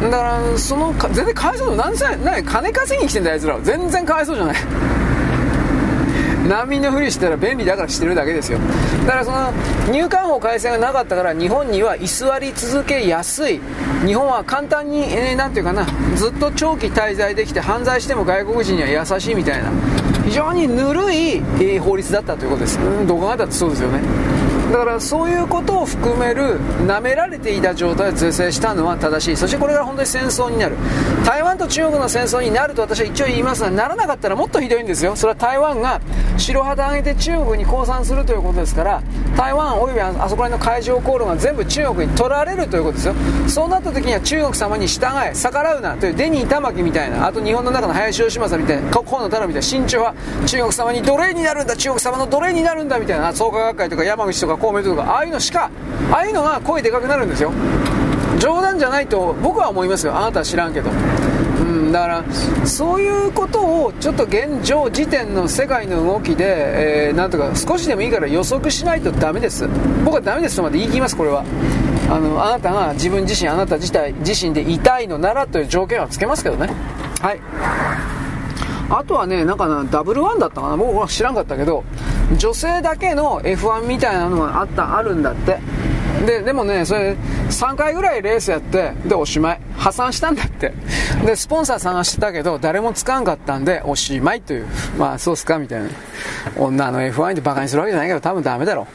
[0.01, 4.55] だからその全然かわいそう何歳何金稼ぎに来てんだあいつら全然かわいそうじゃない。
[6.47, 8.59] 難民のふりしてたら便利だからしてるだけですよ。
[9.07, 9.53] だからその
[9.91, 13.61] 入管法改正がなかったから日本には居座り続けやすい。
[14.05, 19.71] 日本は簡単に何、えー、ていうかなずっと長期滞在できて犯罪しても外国人には優しいみたいな。
[20.25, 23.99] 非常にぬるい、えー、法律だったということです、うん、どこがだってそうですよね。
[24.73, 29.37] だからそういうことを含める舐められていた状態を是正したのは正しい。
[29.37, 30.75] そしてこれが本当に戦争になる。
[31.23, 36.01] 台湾と中国の戦争になると私は一応言いますがならなかったらもっとひどいんですよそれは台湾が
[36.37, 39.03] 白旗上げて中国に降参するということですから
[39.37, 43.13] 台湾およびあそこら辺の海上航路が全部中国に取られるということですよ
[43.47, 45.33] そうなった時には中国様に従え。
[45.35, 47.27] 逆らうなというデニー玉木みたいな。
[47.27, 48.89] あと日本の中の林芳正みたいな。
[48.89, 49.79] 河野太郎みたいな。
[49.79, 50.15] 身長は
[50.47, 51.75] 中国様に奴隷になるんだ。
[51.75, 53.33] 中国様の奴隷になるんだみたいな。
[53.33, 55.69] 創価学会とか山口とか公明党とかああいうのしか
[56.09, 57.51] ああいうのが声でかくなるんですよ。
[58.39, 60.15] 冗談じゃないと僕は思いますよ。
[60.15, 60.89] あなたは知らんけど。
[60.89, 62.23] うんだから
[62.65, 69.67] そういうことをちょっと現状時点の世界の動きで、えー、なんとか少しでもいいから予測しないとダメです。
[70.05, 71.43] 僕はダメですとまで言い切りますこれは。
[72.09, 76.69] あのあなたが自分自身あなた自体自身でいたいのならという条件はつけますけどね。
[77.21, 78.12] はい。
[78.89, 81.83] あとはね、なんか、ダブルワンだったかな僕は知らんかったけど、
[82.37, 85.59] 女性だけの F1 みたいなのがあった、あるんだって。
[86.25, 87.17] で、でもね、それ、
[87.49, 89.61] 3回ぐらいレースやって、で、おしまい。
[89.77, 90.73] 破産したんだって。
[91.25, 94.67] で、スポンサー探してたけど、誰もつかんかったんで、おしまいという。
[94.97, 95.89] まあ、そうっすか、みたいな。
[96.57, 98.87] 女の F1 でバカにするわけじゃないけど、多分ダメだろ。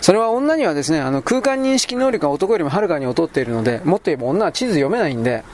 [0.00, 5.44] それは女にはですね、あの空間認識能力が男よりもはるかに劣っているので、もっと言えば女は地図読めないんで、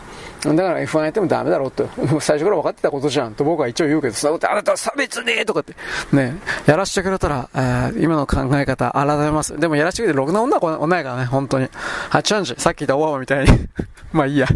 [0.54, 1.88] だから F1 やってもダメだろうと。
[2.20, 5.74] 最初から分かってたことじゃんと僕は一応言うけどさ、あなたは差別ねとかって。
[6.12, 9.58] ね、やらしてくれたら、えー、今の考え方改めます。
[9.58, 11.68] でもやらしてくれてろくな女は女やからね、本当に。
[12.10, 13.68] 8チャンジ、さっき言ったオバマみたいに。
[14.12, 14.46] まあいいや。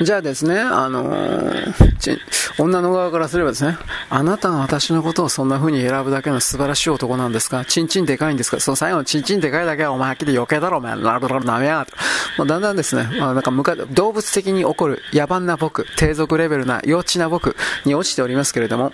[0.00, 2.18] じゃあですね、あのー、
[2.58, 3.78] 女の側からすればですね、
[4.10, 7.64] あなたが私のことをそんな風に選ぶだけの素晴らしい男なんですか？
[7.64, 8.58] チンチンでかいんですか？
[8.58, 10.96] その最後のチンチンでかいだけはお前はっきり余計だろ、お前。
[10.96, 11.92] なるほど、なめやがって。
[12.38, 17.54] もうだんだんですね、まあ、なんか向か動物的に起こる野蛮な僕、低俗レベルな幼稚な僕
[17.84, 18.92] に落ちておりますけれども、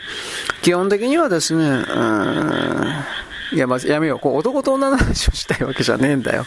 [0.63, 3.05] 基本的にはですね、うーん、
[3.53, 4.19] いや、まあ、やめよう。
[4.19, 6.45] こう、男と女の話をしたいわけじゃねえんだよ。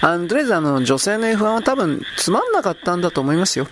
[0.00, 3.68] あの、とりあえず、あの、女性の F1 は多分、つまんなかったんだと思いますよ。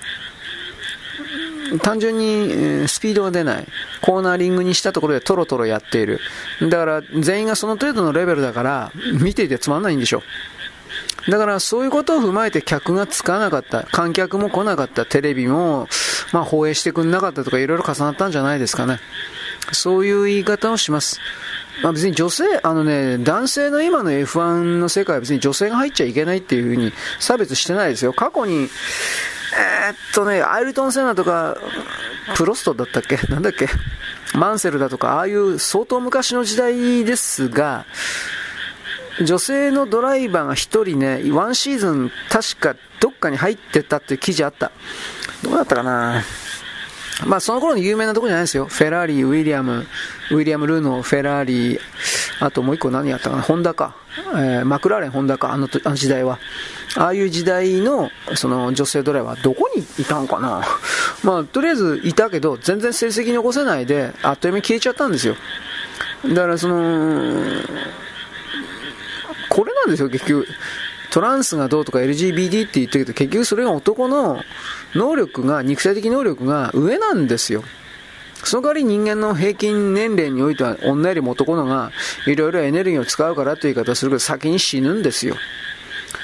[1.82, 3.66] 単純に、スピードが出ない。
[4.00, 6.20] コーナーリングにしたところでトロトロやっている。
[6.60, 10.22] だから、全員がその程度のレベルだから、見ていてつまんないんでしょ。
[11.28, 15.88] だからそういうことを踏まえて客がつかなかった、観客も来なかった、テレビも、
[16.32, 18.98] まあ、放映してくれなかったとかいろいろ重なったんじゃないですかね。
[19.72, 21.20] そういう言い方をします。
[21.82, 28.12] まあ、別に女性、あのね、男性の今の F1 の世界は別に女性が入っちゃいけないっていうふうに差別してないですよ。
[28.12, 28.68] 過去に、えー、っ
[30.14, 31.56] とね、アイルトン・セナとか、
[32.36, 33.16] プロストだったっけ？
[33.28, 33.68] なんだっけ？
[34.34, 37.84] マンセルだとか、ああいう相当昔の時代ですが、
[39.24, 44.70] 女性のドライバーが1人ね、ワンシーズン確かどっかに入ってたっていう記事あった。
[45.42, 46.22] どうだったかな？
[47.26, 48.66] まあその頃の有名なとこじゃないですよ。
[48.66, 49.86] フェラーリ、ウィリアム、
[50.30, 51.78] ウィリアム・ルーノ、フェラーリ、
[52.40, 53.96] あともう一個何やったかな、ホンダか。
[54.34, 56.38] えー、マクラーレン、ホンダか、あの時代は。
[56.96, 60.62] ああいう時代の、その女性ドライバー、どこにいたんかな
[61.22, 65.36] まあ、とりあえずいたけど、全然成績残せないで、あっという間に消えちゃったんですよ。
[66.28, 67.32] だからその、
[69.48, 70.46] これなんですよ、結局。
[71.10, 74.42] トランスがどうとか LGBT って言ってるけど、結局それが男の
[74.94, 77.62] 能力が、肉体的能力が上なんですよ。
[78.44, 81.92] その代わり人間の平均年齢においては女よりも男のが
[82.26, 85.36] いろいろエネルギーを使うからという言い方をするけど先に死ぬんですよ。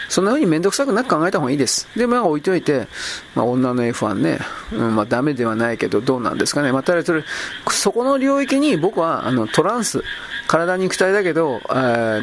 [0.08, 1.86] そんな風に面倒くさくなく考えた方がいいです。
[1.96, 2.88] で、まあ置いといて、
[3.34, 4.38] まあ女の F1 ね、
[4.72, 6.72] うん、まあダメではないけどどうなんですかね。
[6.72, 7.24] また、それ、
[7.70, 10.02] そこの領域に僕はあのトランス、
[10.48, 11.60] 体肉体だけど、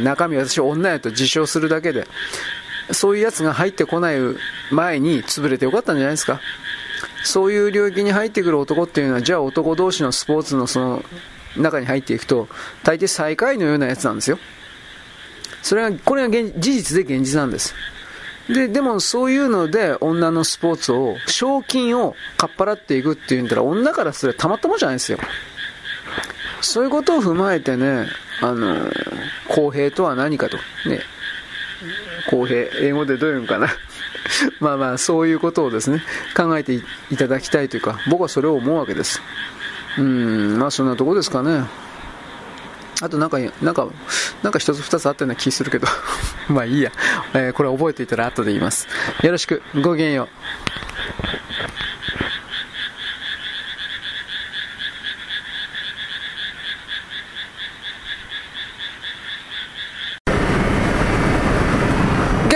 [0.03, 2.08] 中身私女やと自称するだけで、
[2.91, 4.17] そういうやつが入ってこない
[4.71, 6.39] 前に潰れてよかったんじゃないですか。
[7.24, 11.04] そういう領域に入ってくる男っていうのは、じゃあ男同士のスポーツのその
[11.58, 12.48] 中に入っていくと、
[12.84, 14.38] 大抵最下位のようなやつなんですよ。
[15.62, 17.74] それが、これが現事実で現実なんです。
[18.48, 25.17] で、でもそういうので女のスポーツを、賞金をかっぱらっていくっていうんだら女からすればたまったもんじゃないですよ。
[26.62, 28.06] そういうことを踏まえてね、
[28.41, 28.91] あの、
[29.48, 30.58] 公平とは何かと。
[30.88, 31.02] ね。
[32.29, 32.67] 公平。
[32.81, 33.67] 英語でどういうのかな。
[34.59, 36.03] まあまあ、そういうことをですね、
[36.35, 36.83] 考えてい
[37.17, 39.21] ただきたいというか、僕はそれを思うわけです。
[39.97, 41.65] うん、まあそんなとこですかね。
[43.01, 43.88] あとなんか、なんか、
[44.41, 45.88] なんか一つ二つあったような気するけど
[46.47, 46.91] まあいいや。
[47.33, 48.88] えー、これ覚えていたら後で言います。
[49.21, 49.61] よろしく。
[49.81, 51.55] ごきげんよう。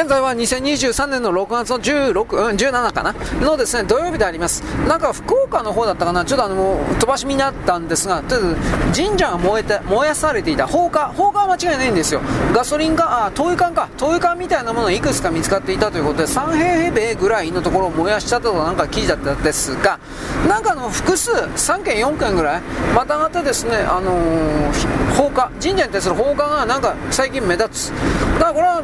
[0.10, 4.62] 在は2023年の6月の16、うん、17かなのですね、土曜日であります。
[4.88, 8.52] なんか福岡の方だったかな、ちょっとあの、飛ばし見になったんですが、とりあ
[8.92, 12.22] えず神社が燃えて、燃やされていた放火、放火は間違いないんですよ。
[12.54, 20.00] ガソリンか、あ、灯油管か、灯油管みたいなものがいくつか見つかっていたということで、3平米ぐらいのところを燃やしちゃったとなんか記事だったんですが、
[20.48, 22.62] なんかの複数、3件4件ぐらい、
[22.96, 27.92] またがってですね、あのー、放火、神社に対する放火がなんか最近目立つ。
[28.40, 28.84] だからこれは、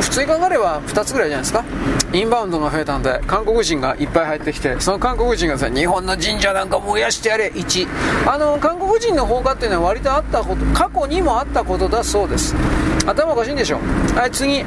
[0.00, 1.64] 普通に考えれば2つぐらいじゃないですか。
[2.12, 7.86] インバウンドが増えたんで韓国人がいっぱい入ってきてその韓国人がさ日本の神社なんか燃やしてやれ1
[8.32, 12.54] あの韓国人の放火っていうのは割とあったこと過去にもあったことだそうです。
[13.06, 13.78] 頭おかしいんでしょ。
[14.14, 14.64] はい次。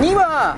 [0.00, 0.56] 2は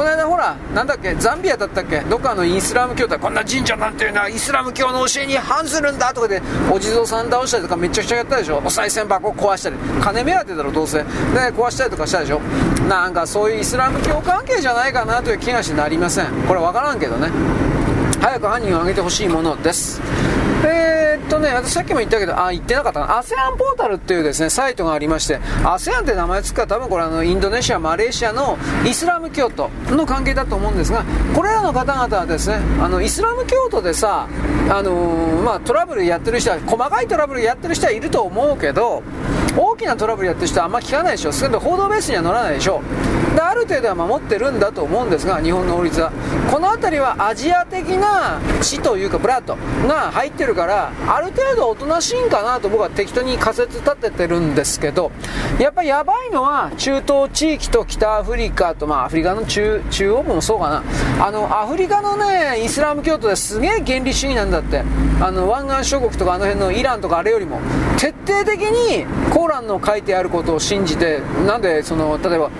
[0.00, 2.00] この間ほらなんだっけザンビアだったっけ？
[2.00, 6.40] どっかのイスラム教徒はこんな神社なんていうのはイスラム教の教えに反するんだとかで
[6.72, 8.62] お地蔵さん倒したりとかめっちゃくちゃやったでしょ？
[8.64, 9.76] お賽銭箱壊したり。
[10.00, 11.00] 金目当てだろどうせ。
[11.00, 12.40] で壊したりとかしたでしょ？
[12.88, 16.32] なんかそういうイスラム教関係じゃないかなという気がしてなりません。
[16.48, 17.28] これ分からんけどね。
[18.22, 20.00] 早く犯人を挙げてほしいものです。
[20.64, 20.99] えー、
[21.30, 23.18] とね、私さっきも言ったけど、あ、言ってなかったな。
[23.18, 34.28] ASEAN ポータルっていうですね、サイトがありまして、ASEAN って名前つくか多分これあの、インドネシア、マレーシアのイスラム教徒の関係だと思うんですが、これらの方々はですね、あの、イスラム教徒でさ、
[34.68, 39.02] あのー、まあ、トラブルやってる人は、細かいトラブルやってる人はいると思うけど、
[39.56, 41.32] 大きなトラブルやってる人はあんま聞かないでしょ。
[41.32, 42.82] それで報道ベースには乗らないでしょ。
[43.34, 46.10] で、ある程度は守ってるんだと思うんですが、日本の法律は。
[46.50, 55.12] この辺りはアジア的な血というか、ブラッドが入ってるから、ある程度おとなしいんかなと僕は適当に仮説立ててるんですけど、
[55.58, 60.82] やっぱりやばいのは中東地域と北アフリカと、まあアフリカの中中央部もそうかな。
[61.24, 64.82] あの、アフリカのね、イスラム教徒ですげえ原理主義なんだって。
[65.20, 67.60] あの、湾岸諸国とかあの辺のイランとかあれよりも、
[67.98, 69.06] 徹底的に
[69.40, 72.50] コーランの書いてあることを信じて、なんでその、例えば、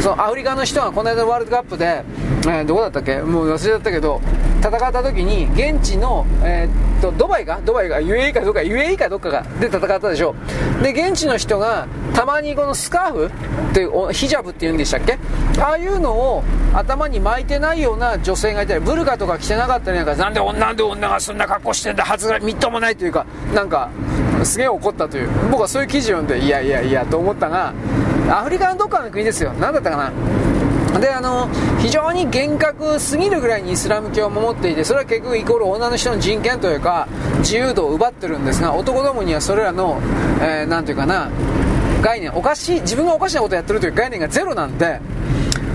[0.00, 2.02] そのアフリカの人がこの間のワールドカップで、
[2.44, 3.18] えー、どこだったっけ？
[3.18, 4.20] もう忘れちゃったけど、
[4.60, 7.60] 戦った時に現地の、えー、っとドバイか？
[7.64, 10.34] ドバイが UAE かどっか？UAE かどっかがで戦ったでしょ。
[10.82, 15.18] で現地の人がたまにこのスカーフっていうヒジャブっていうんでしたっけ？
[15.60, 22.04] ああいうのを頭に巻いてないような女性がいたりブルカとか着てなかったりなんかなんで女で女がそんな格好してんだ？
[22.04, 23.90] はずがみっともないというかなんか
[24.44, 25.28] すげえ怒ったという。
[25.50, 27.74] 僕はそういう記事読んでいやいやいやと思ったが
[28.30, 29.52] アフリカのどっかの国ですよ。
[29.54, 30.12] 何だったかな。
[31.00, 37.06] であの非常に厳格すぎるぐらいにイスラム教を守っていてそれは結局イコール女の人の人権というか
[37.38, 40.00] 自由度を奪ってるんですが男どもにはそれらの、
[40.40, 41.30] えー、ていうかな
[42.02, 45.00] 概念おかしい自分がおかしなことをやってるという概念がゼロなんで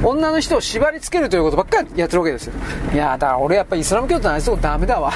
[0.03, 2.53] 女の人を縛り付けるということばっかりやってるわけですよ。
[2.93, 5.11] いやだから俺やっぱりイスラム教徒のあいつとダメだわ。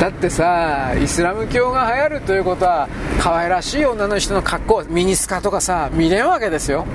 [0.00, 2.88] だってさイスラム教が流行るということは
[3.20, 6.86] 可愛らしい女の人の格好ミニスカとかさ見れんわけですよ。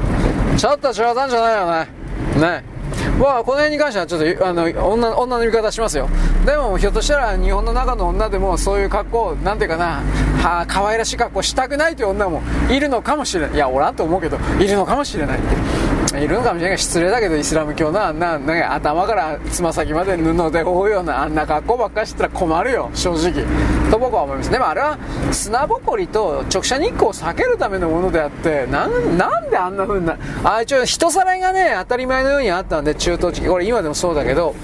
[0.57, 1.87] ちょっと冗談じゃないよね。
[2.39, 2.71] ね。
[3.19, 6.09] まあこの辺に関してはちょっとあの女女の味方しますよ。
[6.45, 10.01] でもひょっとしたら日本の中の女でもそういう格好なんていうかな
[10.43, 13.55] はあ可愛らしい格好したくないという女もいるのかもしれない。
[13.55, 15.39] いやおらんと思うけどいるのかもしれない
[16.19, 23.45] いるのかもしれない失礼だけどイスラム教のあんななんか頭からつま先まで布で覆うようなあんな格好ばっかしてたら困るよ正直。
[23.89, 24.97] と僕は思いますでもあれは
[25.31, 34.55] 砂ぼこりと直射日光を避けるためのものであってなんであんな風なあ一応人さらいがね当たり前のようにあったんで中東地これ今でもそうだけど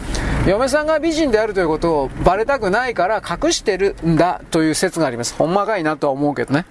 [0.48, 5.36] 嫁さんが美人であるということをバレたくないから隠してるんだという説があります。
[5.36, 6.66] ほんまかいなとは思うけどね。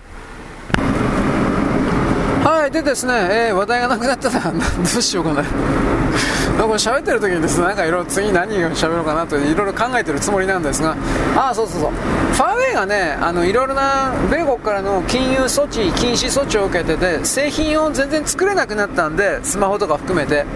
[2.46, 5.42] はい、でですね、えー、話題がなくなったら、どうしようかな。
[5.42, 10.96] なんか喋ってる時にですね、なんかいろいろ次何を喋ろうかなといろいろ考えてるつもりなんですが、
[11.34, 11.90] ああ、そうそうそう。
[11.90, 20.46] ファーウェイがね、あの、いろいろな米国からの金融措置、禁止措置を受けてて、製品を全然作れなくなったんで、スマホとか含めて。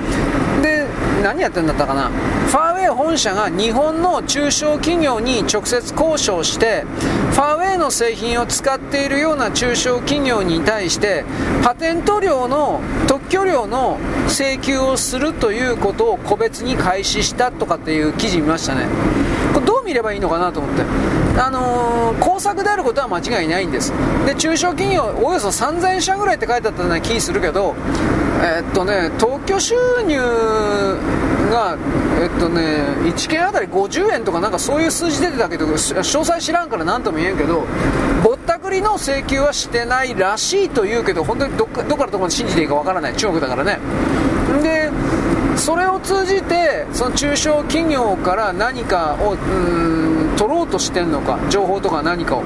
[0.63, 0.87] で、
[1.21, 2.09] 何やってんだったかな。
[2.09, 6.85] ファーウェイ本社が日本の中小企業に直接交渉して、
[7.33, 11.25] ファーウェイの製品を使っているような中小企業に対して、
[11.63, 18.87] パテント料の特許料の請求をするということを個別に開始したとかっていう記事見ましたね
[19.53, 20.83] これどう見ればいいのかなと思って
[21.39, 23.93] あのー、工作であることは間違いないんです。
[24.27, 27.75] で中小企業およそ3000社ぐらいって書いてあったような気するけど
[28.43, 29.75] えー、っとね特許収
[30.07, 30.19] 入
[31.51, 31.77] が
[32.21, 37.65] えっとね1件あたり50円とかなんかそういう数字出てたけど詳細知らんから何とも言えんけど
[38.23, 43.17] ぼったくりの請求はしてないらしいと言うけど本当にどっかどっからどこまで信じていいかわからない。
[43.17, 43.79] 中国だからね。
[44.63, 44.80] で
[45.61, 52.43] それを通じてその中小企業から何かをうん取ろうとしてんのか情報とか何かを。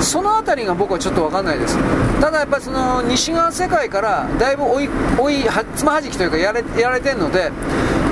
[0.00, 1.78] その辺りが僕はちょっと分かんないです。
[2.20, 5.34] ただやっぱその西側世界からだいぶ追い追い
[5.74, 7.50] つまはじきというかやれやられてるので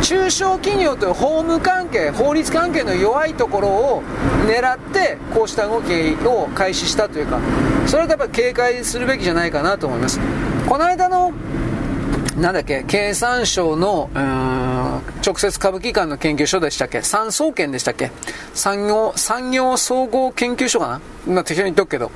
[0.01, 4.03] 中小企業という法務関係法律関係の弱いところを
[4.47, 5.93] 狙ってこうした動き
[6.27, 7.39] を開始したというか
[7.87, 10.19] それはやっぱり警戒するべきじゃないかなと思います。
[10.67, 11.33] この間の
[12.37, 14.11] なんだっけ、経産省の、
[15.25, 17.01] 直接株機関の研究所でしたっけ？
[17.01, 18.11] 産総研でしたっけ？
[18.53, 21.33] 産業、産業総合研究所かな？
[21.35, 22.11] まあ、適当に言っとくけど。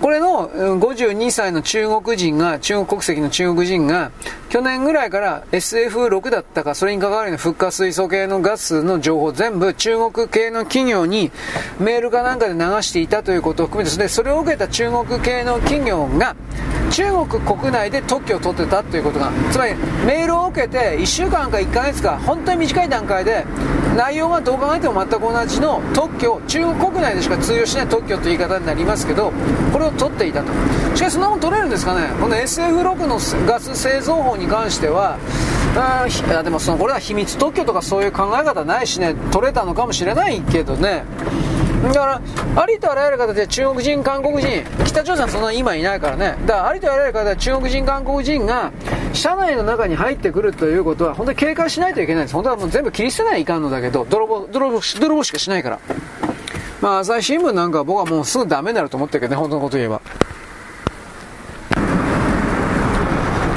[0.00, 4.10] これの52歳の中国人が、中国国籍の中国人が、
[4.48, 11.30] 去年ぐらいから SF6 だったか、それに関わるのフッ化水素系のガスの情報全部中国系の企業に
[11.78, 16.34] メールかなんかで流していたということを含めて、それを受けた中国系の企業が、
[16.90, 23.46] 中国国内で特許を取ってたということが、つまりメールを受けて1週間か1ヶ月か、本当に短い段階で、
[23.96, 29.32] 内容がどう考えても全く同じの特許、中国国内でしか通用しない特許という言い方になりますけど、
[29.72, 30.52] これを取っていたと。
[30.94, 35.18] しかしそんなもん取れるんですかねこの SF6 のガス製造法に関しては、
[35.76, 36.06] あ
[36.42, 41.04] でもそのこれは秘密特許とかそういう考え方ないしね、取れたのかもしれないけどね、
[41.82, 48.70] だから、ありとあらゆる形で中国人、韓国人、北朝鮮はそんなに今いないからね、だからありとあらゆる形で中国人、韓国人が
[49.12, 52.34] 社内の中に入ってくるということは、本当に警戒しないといけないんです。
[52.34, 55.78] 本当はもう全部切り捨てないといかんのだけど、泥棒、泥棒、泥棒しかしないから。
[56.80, 60.00] まあ、朝日新聞なんかは僕はもうすぐダメになると思ってるけどね、本当のこと言えば。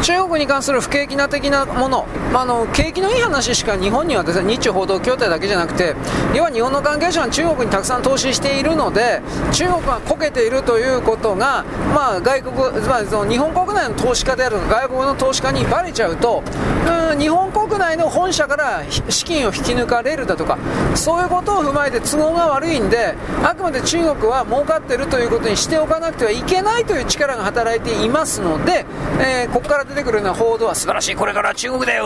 [0.05, 5.95] 中国に関する不景気な的なもの、まあ、あの景気のいい話しか日本にはです、ね、日中報道協定だけじゃなくて
[6.35, 12.55] 要は日本の関係者は中国にたくさん投資しているので中国がこけているということが、まあ、外国、
[12.87, 16.43] まあ、その日本国内の投資家である外国の投資家にばれちゃうと
[16.87, 20.59] うん日本国内の本社から資金を引き抜かれるだとか
[20.95, 28.85] そういうことを踏まえて都合が悪いんであくまで中国は儲かっているということにしておかなくてはいけないという力が働いていますので、
[29.19, 32.05] えー、ここから出出てくるような報道は素晴らしい、これから中国だよ、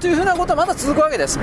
[0.00, 1.38] というふうなことはまだ続くわけです。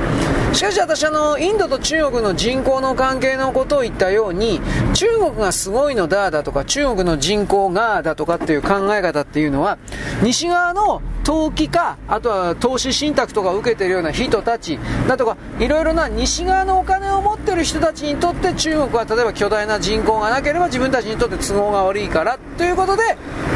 [0.51, 4.59] しかし私あの、インドと中国の人口の関係のことを言ったように、
[4.93, 9.77] 中国がすごいのだだとか、中国の人口がだとかっていう考え方っていうのは、
[10.21, 14.77] 西側の投機か、あとは投資信託とかを受けてるような人たち
[15.07, 23.01] だとか、いろいろな西側のお金を持ってる人たちにとって中国は例えば巨大な人口がなければ自分たちにとって都合が悪いからということで、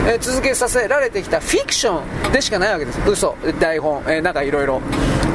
[0.08, 3.00] えー、続けさせられてきたフィクションでしかないわけです。
[3.08, 4.82] 嘘、台本、えー、なんかいろいろ。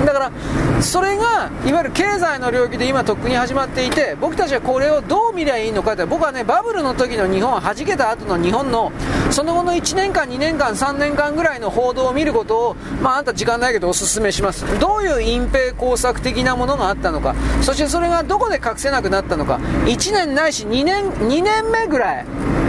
[0.04, 0.32] だから、
[0.80, 8.92] それが、いわゆる経済の領域で今とっくに始まっていて、僕たちはこれをどう見りゃいいのかって、僕はね、バブルの時の日本は、弾けた後の日本の、
[9.30, 14.64] その後の1年間、2年間、3年間ぐらいの報道を見ることを、まあ、あんた時間ないけどお勧めします。
[14.78, 22.26] どういう隠蔽工作的なものがあったのか、そしてそれがどこで隠せなくなったのか、1年ないし2年、2年目ぐらい、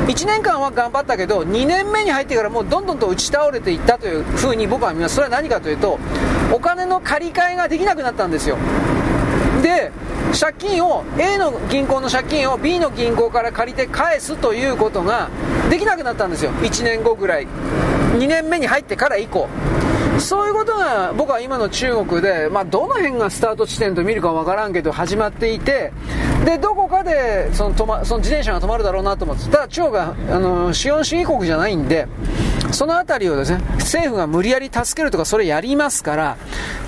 [0.07, 5.15] 1年間は頑張ったけど、2年目に入ってからもうどんどんと打ち倒れていったというふうに僕は見ます。
[5.15, 5.97] それは何かというと、
[6.53, 8.57] お金の借り換えができなくなったんですよ。
[9.63, 9.91] で、
[10.39, 15.29] 借金を A の銀行の借金を B の銀行から借りて返すということが
[15.69, 16.51] できなくなったんですよ。
[16.61, 17.47] 1年後ぐらい。
[18.17, 19.47] 2年目に入ってから以降。
[20.19, 25.91] そういうことが僕は今の中国で、まあ、どの辺がスタート地点と見るかわからんけど始まっていて、
[26.45, 32.07] で、どこかでその止、ま、その自転車が止まるだろうなと思って、ただ中国があの資本主義国じゃないんで、
[32.71, 36.37] その辺りをですね、政府が無理やり助けるとかそれやりますから、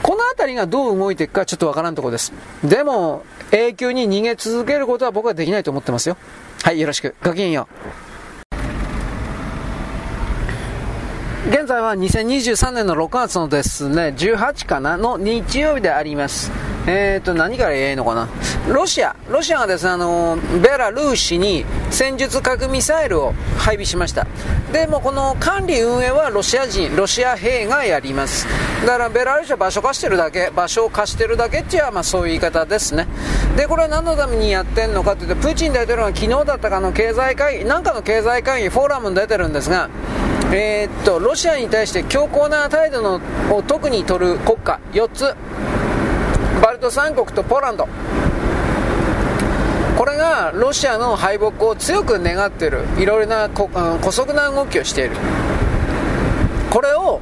[0.01, 2.34] この辺りがどう動いていくかちょっとわからんところです。
[2.63, 6.17] でも、永久に逃げ続けることは僕はできないと思ってますよ。
[6.63, 7.15] はい、よろしく。
[7.23, 7.67] ごきげんよ
[8.03, 8.07] う。
[11.50, 16.52] 現在は2023年の6月のですね、18かなの日曜日であります。
[16.86, 18.28] えーと、何から言えのかな。
[18.68, 24.28] ロシア、ロシアがですね、あの、ベラルーシに戦術核ミサイルを配備しました。
[24.74, 28.45] で、もこの管理運営はロシア人、ロシア兵がやります。
[28.86, 33.08] だからベラルーシは場所貸してるだけ、場所を貸してるだけっていうのは、まあそういう言い方ですね。
[33.56, 39.89] で、これは何のためにやってんのかというと、プーチン大統領が昨日だったかの経済会議、なんかの経済会議、フォーラムに出てるんですが、
[40.52, 43.22] えー、っとロシアに対して強硬な態度の
[43.54, 45.36] を特に取る国家4つ。
[46.62, 47.88] バルト三国とポーランド。
[49.98, 55.12] これがロシアの敗北を強く願っているいろいろな姑息な動きをしている。
[56.70, 57.20] これを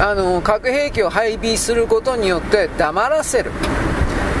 [0.00, 3.52] あの核兵器を配備することによって黙らせる。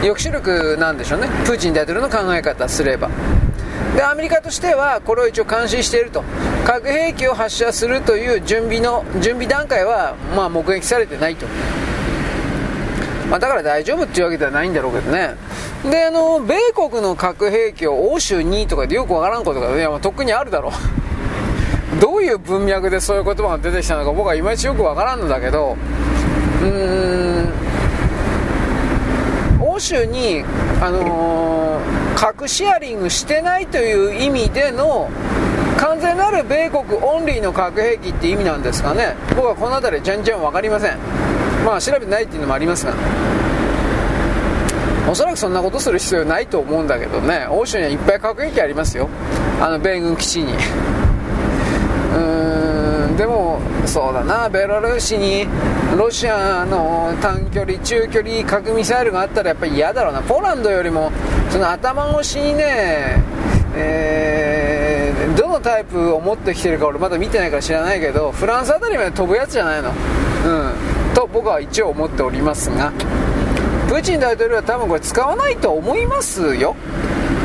[0.02, 1.28] 抑止力なんでしょうね。
[1.44, 3.08] プーチン大統領の考え方すれば。
[3.96, 6.22] でアメリカとしてはこれを一応監視していると。
[6.64, 11.46] 核兵器を発射するという準備の準備段階は、まあ、目撃されてないと、
[13.28, 15.34] まあ、だから大丈夫っていうわけではないんだろうけどね。
[15.90, 20.72] であの米国の核兵器を欧州にとかでよくわからんことが、いや、まあ、とっくにあるだろう。
[22.00, 25.76] どういう文脈でそういう言葉が出てきたのか僕はいまいちよくわからんのだけど
[26.62, 27.29] うーん
[29.80, 30.44] 欧州に、
[30.82, 35.08] あのー、核シェアリングしてないという意味での
[35.78, 39.16] 完全なる米国オンリーの核兵器って意味なんですかね。
[39.34, 40.98] 僕はこの辺り全然分かりません。
[41.64, 42.92] まあ調べてないっていうのもありますが。
[45.10, 47.46] おそらくそんなことする必要ないと思うんだけどね。
[47.48, 49.08] 欧州にはいっぱい核兵器ありますよ。
[49.62, 50.52] あの米軍基地に。
[53.20, 55.44] でもそうだなベラルーシに
[55.94, 60.22] ロシアの短距離中距離核ミサイルがあったらやっぱり嫌だろうな。
[60.22, 61.12] ポーランドよりも
[61.50, 63.22] その頭越しにね
[63.76, 69.90] えー、どのタイプを持ってきてるか俺まだ見てないから知らないけどフランスあたりまで飛ぶやつじゃないの。
[69.90, 71.14] うん。
[71.14, 72.90] と僕は一応思っておりますが。
[73.86, 76.74] プーチン大統領は多分これ使わないと思いますよ、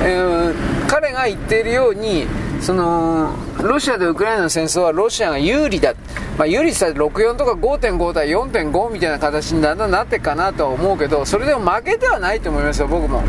[0.05, 0.53] えー、
[0.87, 2.27] 彼が言っているように
[2.61, 3.33] その
[3.65, 5.95] ロシアとウクライナの戦争はロシアが有利だ、
[6.37, 13.23] まあ、有利さ64とか5.5対4.5みたいな形にだんだんなっていくかなとは思うけどそれでも負けてはないと思いますよ僕も。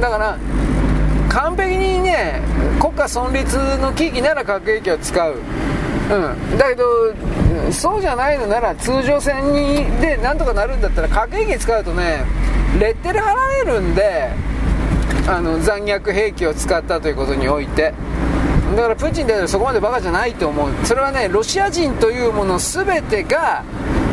[0.00, 0.38] だから
[1.28, 2.40] 完璧にね
[2.80, 6.84] 国家存立の危機なら核兵器を使う、うん、だけど
[7.72, 12.24] そうじゃないのなら通常戦にでなんとかなるんだったら核兵器使うとね
[12.80, 14.30] レッテル貼られるんで
[15.28, 17.94] あの残虐兵器を使ったということにおいて。
[18.76, 20.70] だからプーチン大統領そこまでバカじゃないと思う。
[20.84, 23.64] それはねロシア人というもの全てが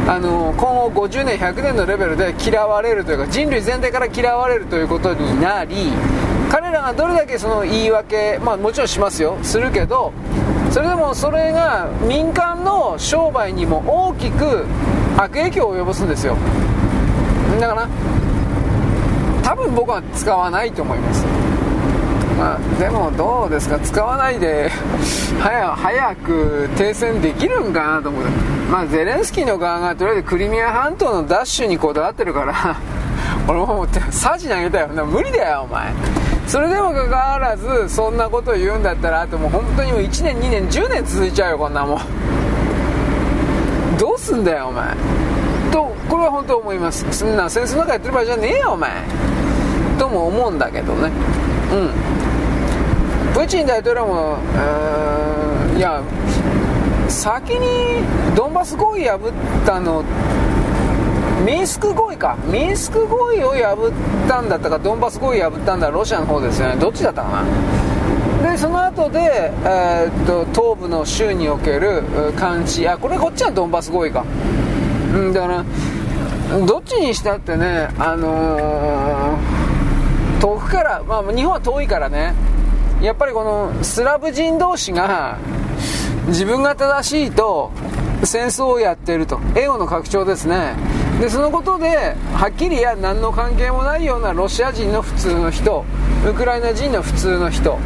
[0.08, 5.92] あの今後50年100年のレベルで嫌われるというか人類全体から嫌われるということになり
[6.50, 9.38] 彼らがどれだけその言い訳、まあ、もちろんしますよ。
[9.44, 10.12] するけど
[10.72, 14.66] それでもそれが民間の商売にも大きく
[15.18, 16.36] 悪影響を及ぼすんですよ。
[17.60, 17.88] だから
[19.44, 21.26] 多分僕は使わないと思います。
[22.40, 23.78] まあ、でもどうですか？
[23.80, 24.72] 使わないで
[25.42, 28.24] 早早く停戦できるんかなと思う。
[28.72, 32.78] まあゼレンスキーの側がとりあえずクリミア半島のダッシュにこだわってるから
[33.46, 34.88] 俺も思ってサジ投げたよ。
[34.88, 35.92] な無理だよお前。
[36.48, 42.00] それでもかかわらずそんなこと言うんだったらあともう本当にもう1年2年10年続いちゃうよこんなもん。
[43.98, 44.96] どうすんだよお前。
[45.74, 47.06] とこれは本当思います。
[47.12, 48.92] そんな戦争なんかやってる場合じゃねえよお前。
[50.00, 51.12] とも思うんだけどね。
[51.74, 51.90] うん。
[53.34, 54.38] プーチン大統領も、
[55.78, 56.02] いや
[57.08, 58.04] 先に
[58.36, 60.04] ドンバス合意破ったの
[61.46, 62.38] ミンスク合意か。
[62.46, 63.92] ミンスク合意を破
[64.26, 66.76] ったんだったかドンバス合意破ったんだロシアの方ですよね。
[66.76, 67.44] どっちだったか
[68.44, 68.52] な。
[68.52, 72.04] でその後で、えー、っと東部の州における
[72.40, 74.26] 監視あこれこっちはドンバス合意か。
[75.14, 75.64] うんだから
[76.66, 82.34] どっちにしたってねあのー、遠くから、まあ、日本は遠いからね。
[83.02, 85.38] やっぱりこのスラブ人同士が
[86.28, 87.72] 自分が正しいと
[88.24, 89.40] 戦争をやっていると。
[89.56, 90.76] エゴの拡張ですね。
[91.22, 95.86] でそのことではっきりや何の関係もないようなロシア人の普通の人
[96.30, 97.78] ウクライナ人の普通の人。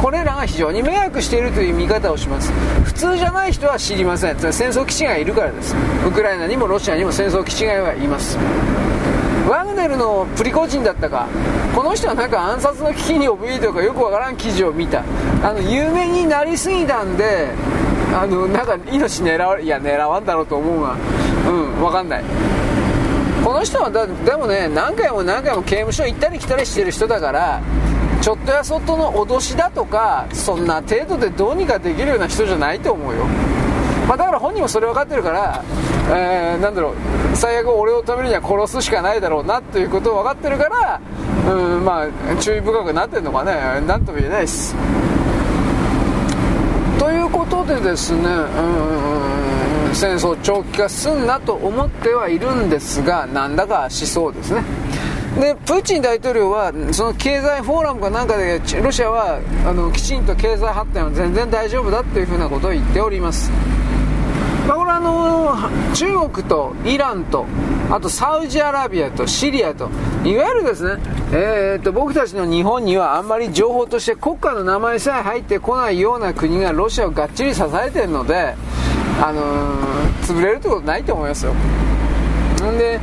[0.00, 2.50] これらが非常に迷惑しているという見方をします。
[2.84, 4.38] 普通じゃない人は知りません。
[4.38, 5.74] 戦争基地がいるからです。
[6.06, 8.38] ウクライナにもロシアにも戦争基地がいます。
[9.48, 11.26] ワグネルのプリコジンだったか。
[11.74, 15.02] この人はなんか暗殺の危機に怯えとかよくわからん記事を見た。
[15.42, 17.50] あの有名になりすぎたんで
[18.14, 20.96] あのなんか命狙われいや狙わんだろうと思うが
[21.48, 22.24] うんわかんない。
[23.44, 27.60] この人はだでもね何回も何回も刑務所行ったり来たりしてる人だから
[28.22, 33.26] ちょっとやそっとの脅しだとかそんな程度でどうにかできるような人じゃないと思うよ。
[34.08, 35.64] まあ、だから本人もそれ分かってるから、
[36.10, 41.00] えー、なんだろう最悪俺を止めるには殺すしかないだろうなということを分かってるから、
[41.50, 43.52] うん、まあ注意深くなってるのかね。
[43.86, 44.74] 何とも言えないです。
[46.98, 54.62] ということでですね、うん、戦争長期化すんなと思ってはいるんですがなんだかしそうですね。
[55.40, 63.50] でプーチン大統領はその経済フォーラムかなんかでロシアはあのきちんと経済発展は全然大丈夫だっていうふなことを言っております、
[64.72, 65.54] これあの
[65.94, 67.46] 中国とイランと
[67.90, 69.90] あとサウジアラビアとシリアと
[70.24, 71.02] いわゆるですね、
[71.32, 78.54] えー、と僕たちの日本にはあんまり情報として国家の名前さえ入ってこないような国がロシアをがっちり支えているので、
[79.22, 81.52] あのー、潰れるってことないと思いますよ。
[81.52, 82.98] んで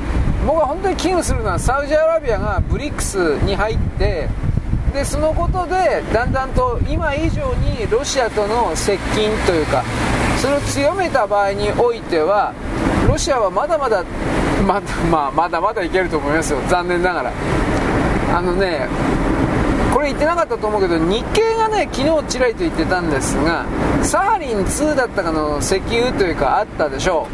[0.45, 4.27] 僕は本当に危惧するのはサウジアラビアがブリックスに入って
[4.93, 9.83] でそのことでだんだんと今以上にロシアとの接近というか
[10.41, 12.51] それを強めた場合においては
[13.07, 14.03] ロシアはまだまだ
[14.65, 14.81] ま
[15.11, 16.59] まあ、まだまだいけると思いますよ。
[16.67, 17.31] 残念ながら。
[18.35, 18.87] あのね
[19.93, 23.65] これ言ってなかったと思うけど日経がね昨日ちらりと言ってたんですが
[24.01, 27.27] サハリン2だったかの石油というかあったでしょ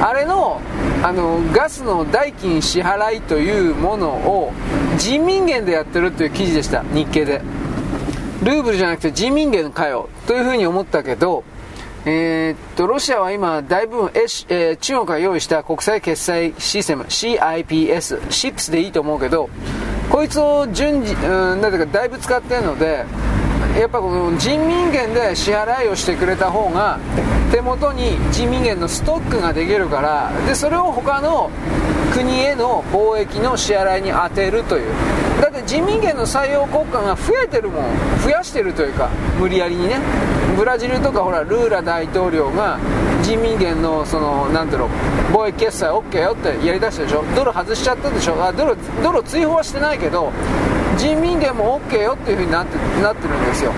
[0.00, 0.02] う。
[0.02, 0.60] あれの
[1.04, 4.52] あのガスの代金支払いというものを
[4.96, 6.82] 人民元でやってるという記事でした。
[6.92, 7.40] 日経で。
[8.42, 10.08] ルーブルじゃなくて人民元かよ。
[10.26, 11.44] というふうに思ったけど
[12.10, 19.50] えー、っと、ロシアは今、大部分、えー、中国が用意した国際決済システム、CIPS、SIPS でいいと思うけど、
[20.10, 23.04] こいつを順次、うん、なんていうか、だいぶ使ってるので、
[23.78, 26.98] やっぱこの人民元で支払いをしてくれた方が、
[27.52, 31.50] 手元に人民元のストックができるから、で、それを他の
[32.14, 35.28] 国への貿易の支払いに充てるという。
[35.42, 37.84] だって人民元の採用国家が増えてるもん
[38.22, 40.00] 増やしてるというか無理やりにね
[40.58, 42.80] ブラジルとかほらルーラ大統領が
[43.22, 44.88] 人民元のそのなんていうの
[45.32, 47.22] 貿易決済 OK よってやりだしたでしょ。
[47.36, 48.34] ドル外しちゃったでしょ。
[48.42, 50.32] あドルドル追放はしてないけど
[50.96, 53.72] 人民元も OK よっていうふうになってなってるんですよ。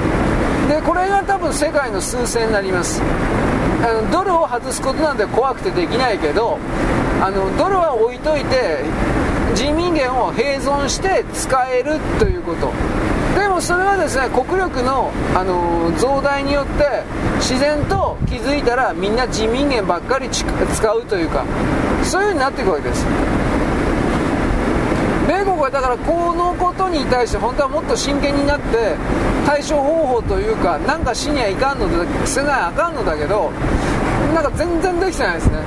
[0.71, 3.03] でこれが多分世界の数勢になります。
[3.85, 6.59] あのドルを外すことなんて怖くてできないけど
[7.21, 8.79] あのドルは置いといて
[9.55, 12.73] 人民元を併存して使えるということ。
[13.35, 17.03] でもそれはですね国力の、あのー、増大によって
[17.37, 21.45] 自然と気づいたらみんな人民元ばっかり使うというか
[22.03, 23.07] そういう風になっていくわけです。
[25.29, 28.97] 米国はだからこのことに対して本当はもっと真剣になって
[29.47, 33.53] 対処方法というかなんかしにはいかんのでせないあかんのだけど
[34.35, 35.59] なんか全然できてないですね。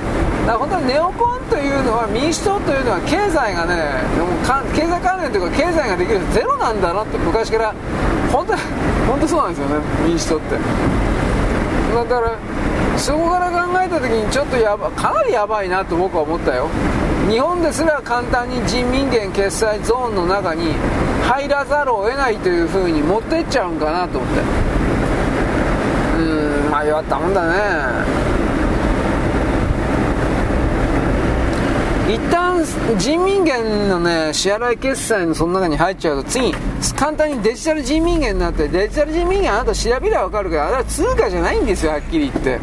[0.46, 4.28] だから本当にネオコンというのは民主党というのは経済がねでも
[4.76, 7.74] 経済関連というか経済ができるゼロなんだなって昔から
[8.32, 8.58] 本当
[9.08, 9.76] 本当そうなんですよね
[10.06, 10.56] 民主党って。
[11.94, 12.38] だから
[12.98, 16.68] そこから考えた時にちょっとやばかなりやばいなと僕は思ったよ。
[17.30, 20.74] 日本ですら簡単に人民元決済ゾーンの中に
[21.24, 24.42] 入らざるを得ないという風に持ってっちゃうんかなと思って。
[26.20, 27.54] うんまあ弱ったもんだね。
[32.08, 32.62] 一旦
[33.00, 36.54] 人民元のね支払い決済のその中に入っちゃうと次
[36.98, 42.60] 簡単にデジタル人民元になってデジタル人民元あなた調べりゃ分かるけどあれは通貨じゃないんですよはっきり言って。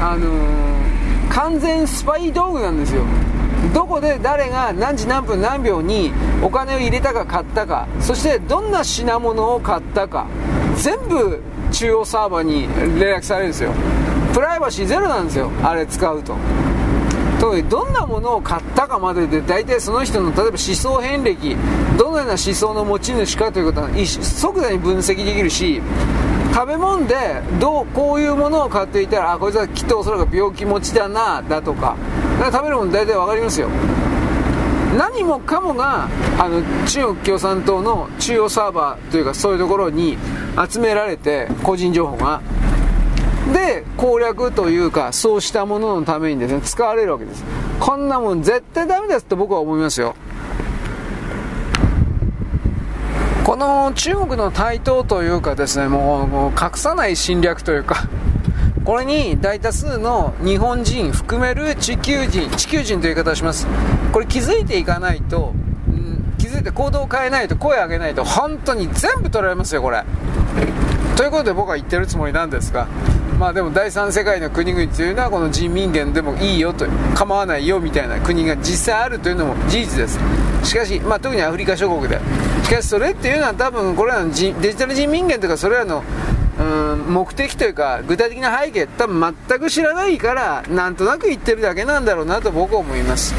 [0.00, 3.02] あのー、完全スパイ道具なんですよ。
[3.74, 6.12] どこで誰が何時何分何秒に
[6.42, 10.26] お金を入れたか買ったかそしてどんな品物を買ったか
[10.76, 12.62] 全部中央サーバーに
[12.98, 13.72] 連絡されるんですよ。
[14.32, 16.34] プライバシーゼロなんですよあれ使うと。
[17.40, 21.56] とどんなものを買ったかまでで大体その人の例えば思想遍歴
[21.98, 25.80] どのような思想の持ち主かということは即座に分析できるし
[26.52, 31.96] 食べ物でどうこういうものを買っていたらあこいつはきっとおそらく病気持ちだなだとか。
[32.40, 33.68] か食べるもの大体分かりますよ。
[34.98, 40.18] 何もかもがあの中国共産党の中央サーバーというかそういうところに
[40.68, 42.40] 集められて個人情報が。
[43.52, 47.44] で攻略というかそうしたもののためにですね使われるわけです。
[47.78, 50.14] こんなもん絶対ダメですって僕は思いますよ。
[53.44, 58.08] この中国の台頭というかですねもう隠さない侵略というか
[58.84, 63.66] これに大多数の日本人含める地球人地球人という言い方をします。
[64.12, 65.52] これ気づいていかないと、
[65.88, 70.04] うん、気づいて行動を変えないと声を上げないと本当に全部取られますよこれ。
[71.16, 72.86] ということで僕は言ってるつもりなんですが
[73.40, 80.18] まあでも第三世界の国々というのはこの人民元でもいいよと構わないよみたいな国が実際あるというのも事実です。
[80.62, 82.20] しかし、まあ、特にアフリカ諸国で。
[82.62, 86.04] しかしそれっていうのは多分これらのデジタル人民元とかそれらの
[86.58, 93.34] うん目的というか具体的な背景多分全く知らないからなんとなく言ってるだけなんだろうなと僕は思います。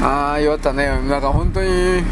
[0.00, 0.86] ああ弱ったね。
[1.08, 2.04] なんか本当に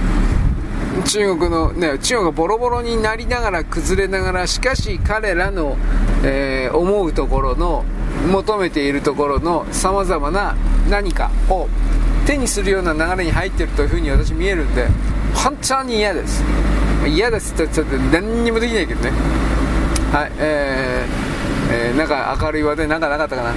[1.07, 5.76] 中国の、ね、中国がボロボロになりながら崩れながらしかし彼らの、
[6.22, 7.84] えー、思うところの
[8.30, 10.55] 求めているところのさまざまな
[10.88, 11.68] 何かを
[12.26, 14.86] 手にするような流れに入っているというふうに私見えるんで
[15.34, 16.45] 本当に嫌です。
[17.07, 19.11] 嫌ですってちょっと何にもできないけどね。
[20.12, 23.53] はいえー、えー、なんか明るい話題なんかなかったかな。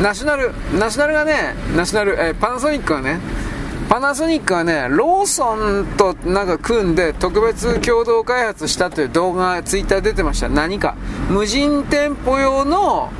[0.00, 3.20] ナショナルナショナルがねナショナル、えー、パナソニックはね
[3.94, 10.48] パナソニックはね、ローソンとなんか組んで特別共同開発したという動画がツイッター出てました。
[10.48, 10.96] 何か。
[11.30, 13.12] 無人店舗用の、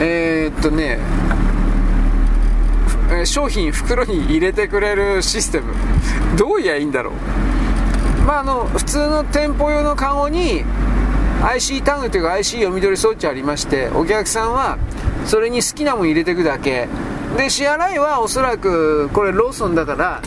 [0.00, 1.00] えー、っとね、
[3.26, 5.74] 商品袋に入れてくれるシステム。
[6.38, 8.22] どういやいいんだろう。
[8.26, 10.64] まあ、あの、普通の店舗用のカゴに
[11.44, 14.78] IC タグというか IC 読み取り装置ありまして、お客さんは
[15.26, 16.88] それに好きなもん入れていくだけ。
[17.36, 20.22] で支払いはおそらくこれローソンだから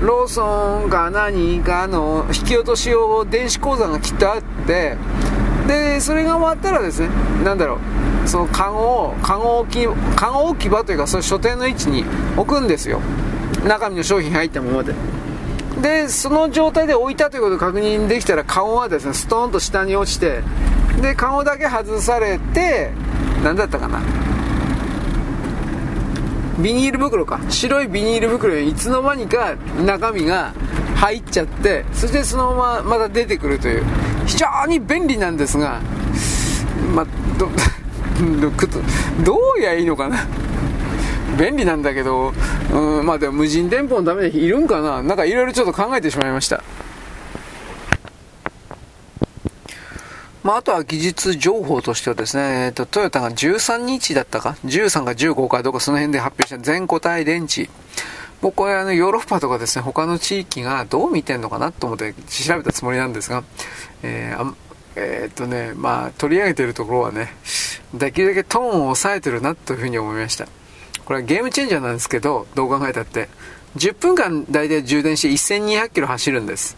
[0.00, 4.96] ローソンか何かの引き落とし用電子口座がきっとあって
[5.66, 7.08] でそれが終わったらですね
[7.44, 7.78] 何だろ
[8.24, 9.86] うそのカゴをカゴ置き
[10.16, 12.04] カゴ置き場というかその書店の位置に
[12.36, 13.00] 置くんですよ。
[13.66, 14.94] 中身の商品入ったままで。
[15.82, 20.42] でその状態で置いたということを確認できたらカゴはですねストーンと下に落ちて
[21.00, 22.90] でカゴだけ外されて
[23.42, 24.00] 何だったかな。
[26.62, 27.40] ビニール袋か。
[27.48, 30.52] 白いビニール袋にいつの間にか中身が
[30.96, 33.84] 入っちゃってそしてそのまままた出てくるという。
[34.26, 35.80] 非常に便利なんですが
[36.94, 37.06] まあ
[37.38, 37.48] ど
[39.24, 40.26] どうやいいのかな。
[41.38, 42.32] 便利なんだけど、
[42.72, 45.02] うん、まあでも無人店舗のためにいるんかな。
[45.02, 46.62] なんかいろいろちょっと考えてしまいました。
[50.42, 57.68] まあ、あとは技術情報としてはですね、えっと、トヨタが13日だったか ?13 か15かどうかその辺で発表した全固体電池。
[58.40, 63.44] 僕はあのヨーロッパとかですね、他の地域がどう見てんのかなと思って調べたつもりなんですが、
[64.02, 64.54] えー、
[64.96, 67.34] えー、っとね、まあ、取り上げてるところはね、
[67.92, 70.46] できるだけトーンを抑えてるなというふうに思いました。
[71.04, 73.28] これはゲームチェンジャーなんですけど、どう考えたって。
[73.76, 76.76] 10分間大体充電して1200キロ走るんです。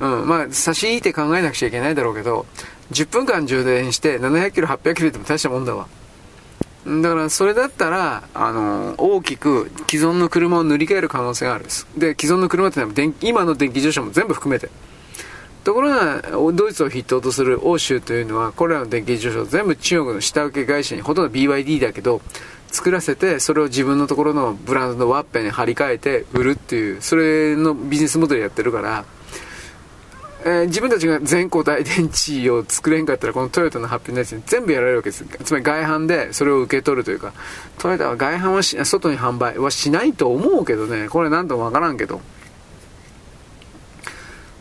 [0.00, 0.26] うん。
[0.26, 2.46] まあ、差し引いて考えなくちゃいけないだろうけど、
[2.92, 5.86] 10分間充電して700キロ、800キロでも大したもんだわ。
[6.86, 11.86] だからそれだったら、あの、大きく既存の車を塗り替える可能性があるんです。
[11.96, 14.68] で、既存の車ってのは電今の電気自動車も全部含めて。
[15.64, 16.20] ところが、
[16.52, 22.20] ドイツを筆頭とする欧州というのは、これらの電気自動車を全部中国の下請け会社に、ほとんど BYD だけど、
[22.70, 29.06] 作らせて、それを自分のところのブランドのワッペンに貼り替えて売るっていう、それのビジネスモデルやってるから、
[30.46, 35.24] えー、自分たちが全固体電池を作れんかったら、このトヨタの発表のやつに全部やられるわけです。
[35.42, 37.32] つまり外販でそれを受け取るというか、
[37.78, 42.20] トヨタは外販はし、外に販売はしないと思うけどね、これ何ともわからんけど。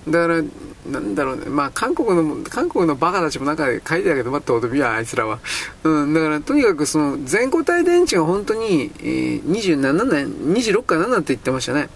[0.08, 0.44] だから、
[0.90, 5.40] なんだろうね、まあ、韓国の、韓国のバカたちも中で書いてたけど、また、おとびや、あいつらは。
[5.84, 11.90] うん、だから、とにかく、その、全固体電池が本当に、えー、27年、26か7って言ってましたね。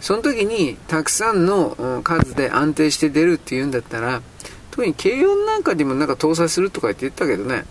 [0.00, 4.22] その時に、たくさんの数で安定して出るっていうんだったら、
[4.70, 7.64] 特に軽音なんかにもなんか搭載するとか言って言ったけどね、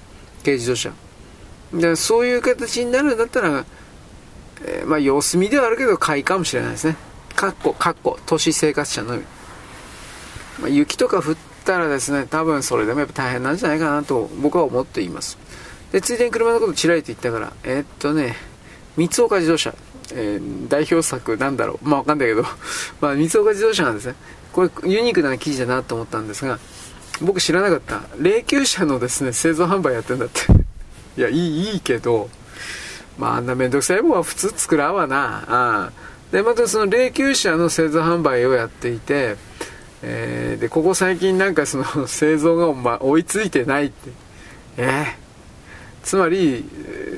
[0.43, 0.89] 軽自動車。
[1.73, 3.65] だからそういう形になるんだったら、
[4.63, 6.95] えー、まあ様子見ではあるけど買いかもしれないですね。
[7.35, 9.23] かっこ、かっこ、都市生活者のみ。
[10.59, 15.37] まあ、雪とか降ったらですね、多分それでもやっぱ大変なんじゃないかなと僕は思っています。
[15.91, 18.35] で、ついでに車のことちらりと言ったから、えー、っとね、
[18.97, 19.73] 三岡自動車、
[20.13, 22.43] えー、代表作なんだろう、まあわかんないけど、
[23.01, 24.15] まあ三岡自動車なんですね。
[24.51, 26.59] これユニークな記事だなと思ったんですが、
[27.21, 28.01] 僕知らなかった。
[28.19, 30.41] 霊柩車のですね、製造販売やってんだって。
[31.17, 32.29] いや、いい、いいけど、
[33.17, 35.43] まああんなめんどくさいもんは普通作らんわな。
[35.47, 35.91] あ
[36.31, 39.37] で、またその霊柩車の製造販売をやっていて、
[40.01, 44.11] えー、でここ最近なんかその製造が、ま、追いついてないって
[44.77, 45.05] えー、
[46.03, 46.63] つまり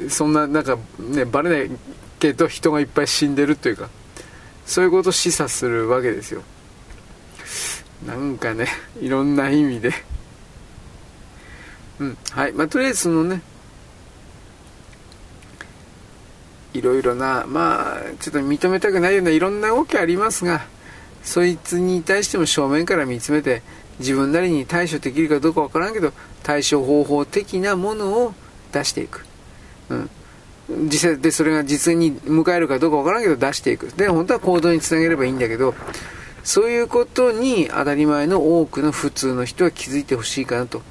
[0.09, 1.77] そんななんかねバレない
[2.21, 3.89] けど人がいっぱい死んでるというか
[4.65, 6.43] そういうことを示唆するわけですよ。
[8.05, 8.67] なんかね
[9.01, 9.91] いろんな意味で。
[11.99, 12.53] うんはい。
[12.53, 13.41] まあとりあえずそのね
[16.73, 20.61] いろいろなまあちょっと認めたくないようないろんな動きありますが
[21.23, 23.63] そいつに対しても正面から見つめて
[23.99, 26.13] 自分なりに対処できるかどうかわからんけど
[26.43, 28.33] 対処方法的なものを
[28.71, 29.25] 出していく、
[29.89, 30.09] うん、
[30.83, 35.73] 実際でそれが実に迎えるかどうかわからんけど出していくで本当は行動につなげればいいんだけど
[36.43, 40.81] そういうことに当たり前の多くの普通の人は気づいてほしいかなと、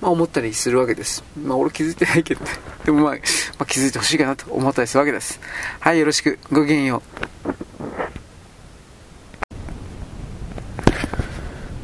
[0.00, 1.22] まあ、思ったりするわけです。
[1.40, 2.50] まあ俺気づいてないけどね。
[2.84, 3.18] でもまあ、ま
[3.60, 5.40] あ、気づいてほしいかなと思ったりするわけです。
[5.80, 6.38] はい、よろしく。
[6.50, 7.02] ごきげんよ
[7.46, 7.55] う。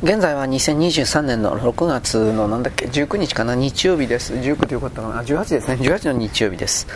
[0.02, 4.34] 現在は2023年の6月のなんだっけ19日かな日曜日です。
[4.34, 5.76] 19でよかったかな18ですね。
[5.76, 6.88] 18の日曜日です。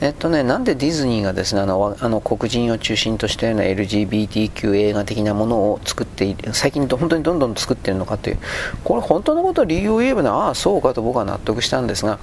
[0.00, 8.38] えっとねなんでディズニーがですねあのあの黒人を中心としたような LGBTQ 映画的なものを作っている最近本当にどんどん作っているのかという
[8.82, 12.18] これ本当のことを理由を言えばねああそうかと僕は納得したんですが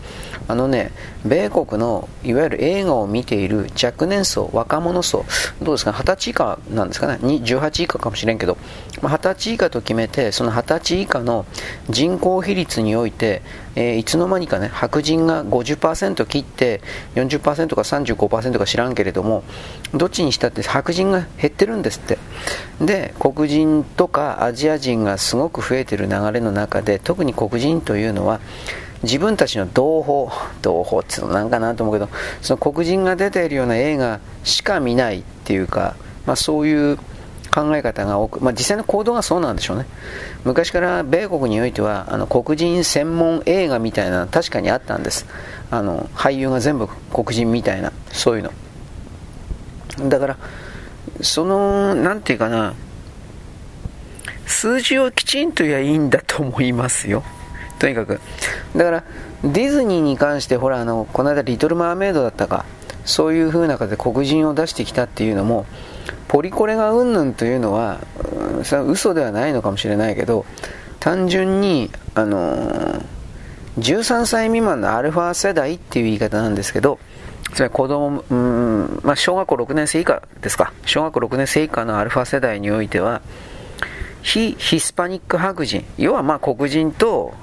[0.50, 0.92] あのね
[1.26, 5.24] 米国のいわゆる映画を見ている若年層若者層
[5.62, 7.20] どうですか20歳以下なんですかね。
[7.22, 8.58] 18以下かもしれんけど、
[9.02, 11.46] まあ、20歳以下と決めてその20歳以下の
[11.90, 13.42] 人口比率において、
[13.76, 16.82] えー、いつの間にかね白人が50%切って
[17.16, 19.44] 40%か35%か知らんけれども
[19.94, 22.18] どっちにしたって白人が減ってるんですって。
[22.82, 28.40] で黒人とかアジア人がすごく増えてる流れの中で特に黒人というのは
[29.04, 30.32] 自分たちの同胞
[30.62, 32.10] 同胞っていうのなんかなと思うけど
[32.42, 35.96] その黒人が出ているような映画しか見ないっていうか、
[36.26, 37.00] まあ、そういう
[37.54, 39.86] 考え方が多く、まあ、実際の行動がそうなんでしょうね。
[40.46, 45.26] 昔から米国においてはあの黒人専門映画みたいなの確かにあったんです。
[45.72, 50.10] あの俳優が全部黒人みたいなそういうの。
[50.10, 50.38] だから
[51.22, 52.74] その何て言うかな
[54.46, 57.24] 数字をきちんと言えばいいんだと思いますよ。
[57.80, 58.20] とにかく。
[58.76, 59.04] だから
[59.44, 62.66] ディズニーに関してほらあのこの間リトル・マーメイドだったか
[63.06, 65.66] そういう風な形で黒人を出してきたっていうのも
[66.30, 68.00] ポリコレがうんぬんというのは、
[68.56, 70.46] うん、それは嘘ではないのかもしれないけど
[71.00, 73.06] 単純に、あのー、
[73.78, 77.00] 13歳未満のアルファ世代っていう言い方なんですけど
[77.54, 80.72] つまり子供、うんまあ、小学校6年生以下ですか。
[80.86, 83.24] 小学校6年生以下のアルファ世代においては
[84.22, 87.34] 非ヒスパニック白人要はまあ黒人と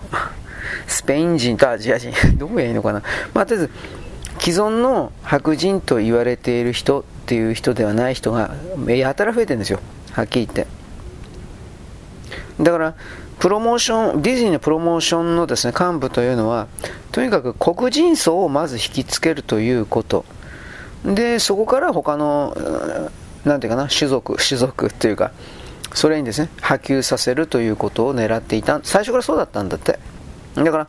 [0.87, 3.03] スペイン人とアジア人どうやいいのかな、
[3.35, 3.73] まあ、とりあえず
[4.39, 8.55] 既存の白人と言われている人っていう人ではない人が
[8.87, 9.81] やたら増えてるんですよ
[10.13, 10.67] はっきり言って
[12.61, 12.95] だから
[13.39, 16.69] プロモーションディズニーのプロモーションのですね幹部というのは
[17.13, 20.25] とにかく黒人層をまず引きつけるということ
[21.05, 22.57] でそこから他の
[23.47, 25.31] なんていうかな、種族、種族っていうか、
[25.95, 28.81] それにですね、波及させるということを狙っていた。
[28.83, 30.01] 最初からそうだったんだって。
[30.57, 30.89] だから、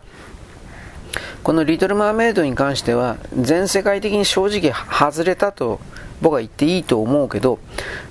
[1.48, 5.80] このリトル・マーメイドに関しては、全世界的に正直外れたと
[6.22, 7.60] 僕は言っていいと思うけど、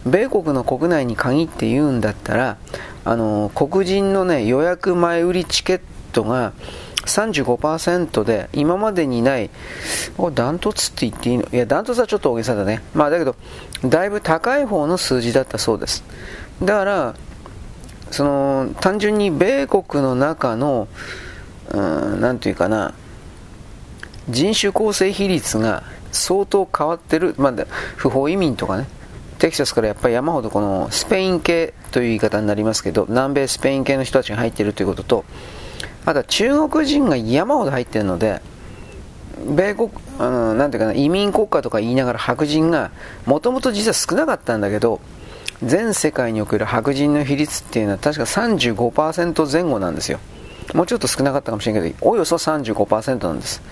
[0.07, 2.57] 米国の国内に限って言うんだったら、
[3.05, 5.81] あの、黒人のね、予約前売りチケッ
[6.15, 6.55] トが、
[7.05, 9.51] 35%で今までにない、
[10.17, 11.45] これダントツって言っていいの？
[11.53, 12.81] いや、ダントツはちょっと大げさだね。
[12.95, 13.37] まあだけど、
[13.85, 16.05] だいぶ高い方の数字だったそうです。
[16.63, 17.15] だから、
[18.11, 20.89] その、単純に米国の中の、
[21.69, 22.95] うん、なんていうかな、
[24.29, 27.53] 人種構成比率が相当変わってる、まあ、
[27.97, 28.87] 不法移民とかね、
[29.39, 35.25] テキサスからやっぱり山ほどこのスペイン系という言い方になりますけど、南米スペイン系の人たちが入っているということと、
[36.05, 38.41] あとは中国人が山ほど入っているので、
[39.45, 42.91] 米国、あのなんていうかな、移民国家とか言いながら白人が、
[43.27, 45.01] もともと実は少なかったんだけど、
[45.63, 50.19] 全世界における白人の比率っていうのは確か35%前後なんですよ。
[50.75, 53.63] もうちょっと少なかったかもしれないけど、およそ35%なんです。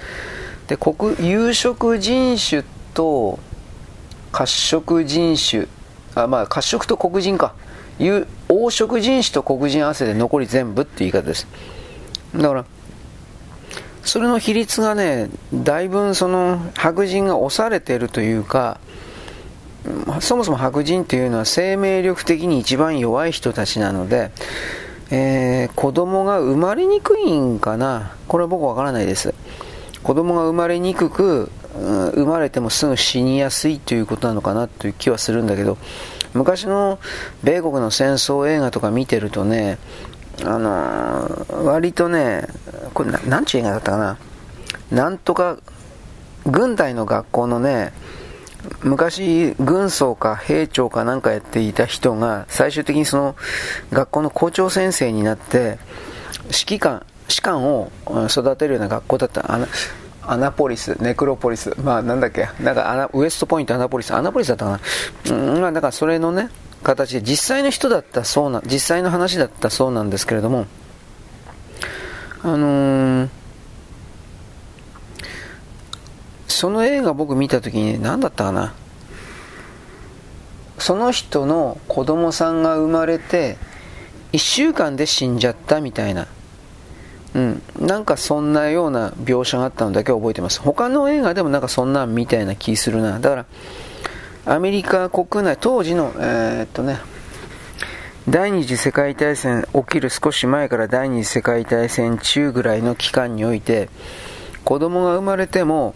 [0.68, 3.38] で、国、有色人種と
[4.32, 5.66] 褐色人種、
[6.14, 7.54] あ、まあ、褐色と黒人か。
[8.00, 11.46] いう黄色人種と黒人合わせて残り全部っていう言い方です。
[12.34, 12.64] だから、
[14.02, 18.80] それの比率がね、だいぶその白人が押されてるというか、
[20.20, 24.30] そもそも白人っていうのは生命力的に一番弱い人たちなので、
[25.10, 29.34] えー、子供が生まれにくいんかなこれは僕わからないです。
[30.04, 35.78] 子供が生まれにくく、生まれてもすぐ死にやすいということなのかなという気はするんだけど、
[36.34, 36.98] 昔の
[37.42, 39.78] 米国の戦争映画とか見てるとね、
[40.44, 42.46] あのー、割とね、
[42.92, 44.18] これな、なんちゅう映画だったかな。
[44.90, 45.58] なんとか、
[46.44, 47.92] 軍隊の学校のね、
[48.82, 53.36] 昔、軍曹か兵長かなんかやっていた人が、最終的にその、
[53.90, 55.78] 学校の校長先生になって、
[56.44, 57.90] 指揮官、士官を
[58.28, 59.52] 育てるような学校だった。
[59.52, 59.66] あの
[60.26, 64.80] アナポリス、ネクロポリス、まあなんだっけ、なんかアナウエストポイント、アナポリス、アナポリスだったか
[65.30, 65.36] な。
[65.36, 66.48] うん、まあだからそれのね、
[66.82, 70.66] 形で実際の人だったそうな、実際の話だったそうなんですけれども、
[72.42, 73.28] あのー、
[76.48, 78.74] その映画僕見た時に、ね、何だったかな。
[80.78, 83.56] その人の子供さんが生まれて、
[84.32, 86.26] 1週間で死んじゃったみたいな。
[87.34, 90.60] うん、なんかそんなような描写があったのだけ覚えてます。
[90.60, 93.18] 他の映画でもなんかそんなんみたいな気するな。
[93.18, 93.34] だか
[94.46, 96.98] ら、アメリカ国内、当時の、えー、っとね、
[98.28, 103.88] 第二次世界大戦起きる少し前から第二次世界大戦中ぐらいの期間において、
[104.64, 105.94] 子供が生まれても、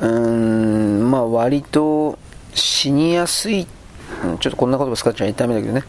[0.00, 2.18] うーん、まあ割と
[2.54, 5.84] 死にやすい、ちょっとこんな言葉使っちゃいダメだけどね、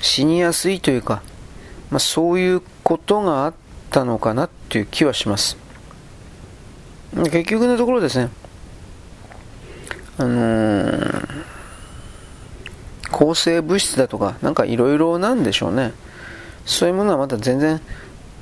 [0.00, 1.22] 死にやすいというか、
[1.90, 3.54] まあそういうことがあっ
[3.96, 5.56] たのかなっていう気はします。
[7.14, 8.28] 結局のところですね、
[10.18, 11.44] あのー、
[13.10, 15.94] 抗生物質だとか、なんかいろいろなんでしょうね。
[16.66, 17.80] そういうものはまだ全然、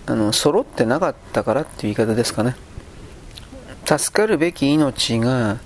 [0.06, 2.56] あの、揃ってなかったからっていう言い方ですかね。
[3.86, 5.58] 助かるべき命が、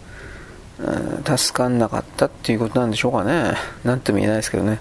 [1.24, 3.55] 助かんなかったっていうことなんでしょうかね。
[3.84, 4.80] なんとも言えないですけどね。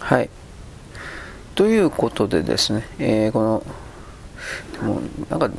[0.00, 0.30] はい。
[1.56, 3.62] ということでですね、えー、この、
[4.86, 5.50] もうなんか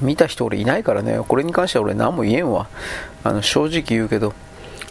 [0.00, 2.68] 見た人俺いないからね、これに関しては俺何も言えんわ。
[3.24, 4.32] あの正直言うけど。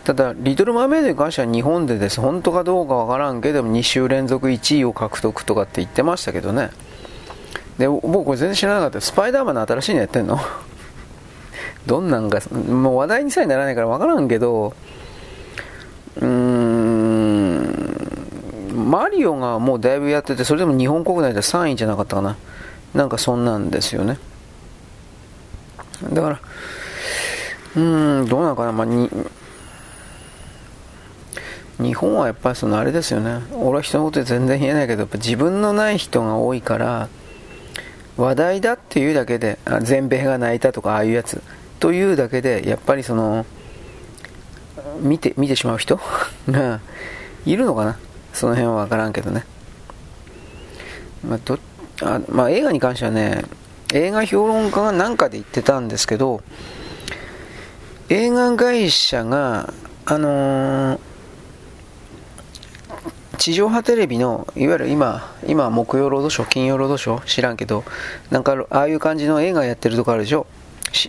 [0.04, 2.20] ただ、リトル・マーメイドに関しては日本でです。
[2.20, 6.72] 本当かどうかわからんけど、2週連続1位を獲得とかって言ってましたけどね。
[7.78, 8.99] で、僕これ全然知らなかった。
[8.99, 10.38] スパイダーマンの新しいのやってんの？
[11.86, 14.74] どんなんか、もう話題にさえならないからわからんけど、
[16.18, 16.61] うーん、
[18.92, 22.36] マリオがもうだいぶやってて、それでも日本国内で3位じゃなかったかな。
[22.94, 24.20] なんかそんなんですよね。
[26.12, 26.39] だから、
[27.78, 27.80] う
[28.24, 29.10] ん、どうなのかな、まあ、に、
[31.80, 33.39] 日本はやっぱりそのあれですよね。
[33.54, 37.08] 俺は人のこと全然言えないけど、やっぱ自分のない人が多いから、
[38.18, 41.42] 話題だっていうだけで、全米が泣いたとか、ああいうやつ、
[41.80, 43.46] というだけで、やっぱりその、
[45.00, 45.98] 見て、見てしまう人
[46.50, 46.82] が
[47.46, 47.98] いるのかな。
[48.34, 49.46] その辺はわからんけどね。
[51.28, 51.60] まあ、ど
[52.02, 53.44] あまあ、映画に関してはね、
[53.94, 56.42] 映画評論家が何かで言ってたんですけど、
[58.10, 59.74] 映画会社が、
[60.06, 61.00] あのー、
[63.38, 67.84] 地上波テレビの、いわゆる今、今、木曜ロードショー、金曜ロードショー知らんけど、
[68.30, 70.48] なんか、ああいう感じの映画やってるとこあるでしょ？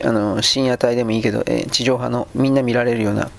[0.04, 3.30] あの深夜帯でもいいけど、え、地上波のみんな見られるような、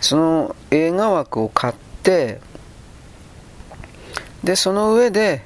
[0.00, 2.40] その映画枠を買って
[4.44, 5.42] でその上で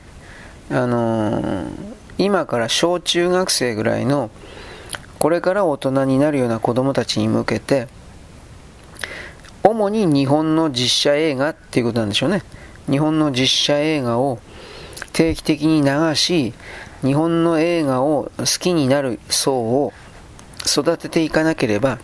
[0.70, 1.70] あのー、
[2.18, 4.30] 今から小中学生ぐらいの
[5.18, 7.88] これから大人になるような子供たちに向けて
[9.62, 12.42] 主に日本の実写映画っていうことなんでしょうね。
[12.88, 14.38] 日本の実写映画を
[15.12, 16.54] 定期的に流し
[17.02, 19.92] 日本の映画を好きになる層を
[20.66, 21.98] 育てていかなければ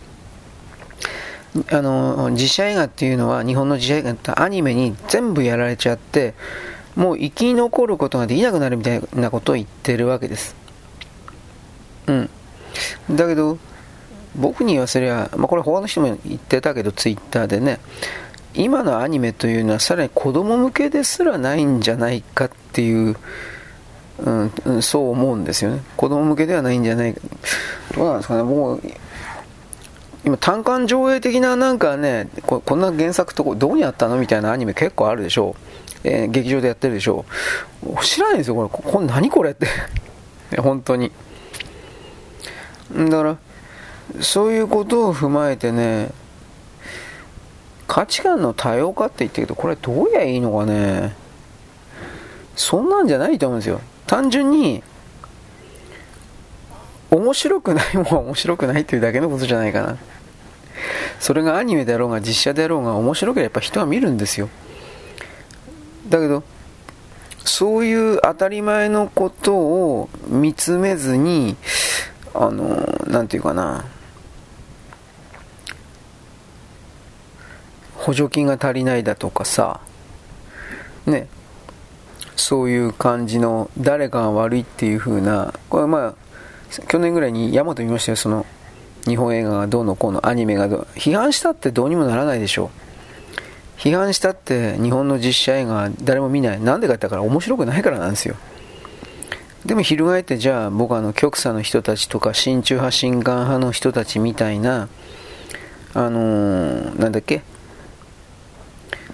[1.71, 6.33] あの実写映画っていうのは日本の実写映画ってアニメに全部やられちゃって
[6.95, 10.55] もう生き残ることができなくなるみたいなことを言ってるわけです
[12.07, 12.29] うん
[13.11, 13.57] だけど
[14.35, 17.79] 僕に言わせりゃ、まあ、これ他の人も言ってたけどツイッターでね
[18.53, 23.15] 今のアニメというのはさらに子供向けですらないんじゃないかっていう
[24.17, 25.81] うん、そう思うんですよね。
[25.97, 27.19] 子供向けではないんじゃないか。
[27.95, 28.81] どうなんですかね、もう、
[30.23, 34.15] 今、単館上映的ななんかね、こんな原作とこどこにあったの？
[34.15, 35.84] みたいなアニメ結構あるでしょう。
[36.07, 37.25] えー、劇場でやってるでしょ。
[38.03, 38.69] 知らないんですよ、これ。
[38.69, 39.67] これ何これって。
[40.61, 41.11] 本当に。
[42.95, 43.37] だから、
[44.21, 46.11] そういうことを踏まえてね、
[47.87, 51.15] 価値観の多様化って言ってるけど、これどうやいいのかね。
[52.55, 53.81] そんなんじゃないと思うんですよ。
[54.05, 54.83] 単純に
[57.09, 59.97] 面白くないもんは面白くないというだけのことじゃないかな
[61.19, 64.49] それがアニメであろうが実写であろうが面白ければやっぱ人は見るんですよ
[66.09, 66.43] だけど
[67.43, 71.55] そういう当たり前のことを見つめずに
[72.33, 72.65] あの
[73.07, 73.85] 何て言うかな。
[77.95, 79.79] 補助金が足りないだとかさ。
[81.05, 81.27] ね。
[82.35, 86.15] そういう感じの誰かが悪いっていう風なこれまあ
[86.87, 88.45] 去年ぐらいにヤマト見ましたよその
[89.05, 92.65] 日本映画がどうのこうのアニメがどう批判したってどうにもならないでしょ。
[92.65, 92.84] う
[93.85, 96.59] 批判したって日本の実写映画誰も見ない。
[96.59, 98.35] なんでかって言ったら面白くないからなんですよ。
[99.63, 104.89] でも翻ってじゃあ僕あの極左の人たちとか親中派新韓派の人たちみたいな
[105.93, 107.43] あのー、なんだっけ？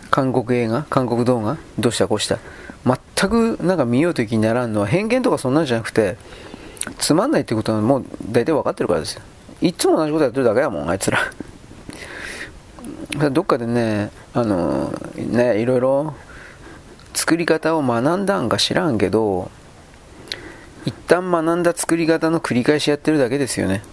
[0.09, 0.83] 韓国映画？
[0.89, 1.57] 韓国動画？
[1.77, 2.39] どうしたこうした？
[2.85, 6.15] 全くなんか見ようという気にならんのは偏見とかそんなんじゃなくて
[6.97, 9.21] つまんないってことはもう大体分かってるからですよ。
[9.61, 11.19] いつも同じことやってるだけやもんあいつら。
[13.31, 16.15] どっかでねあのねいろいろ
[17.13, 19.51] 作り方を学んだんか知らんけど
[20.85, 23.83] 一旦学んだ作り方の繰り返しやってるだけですよね。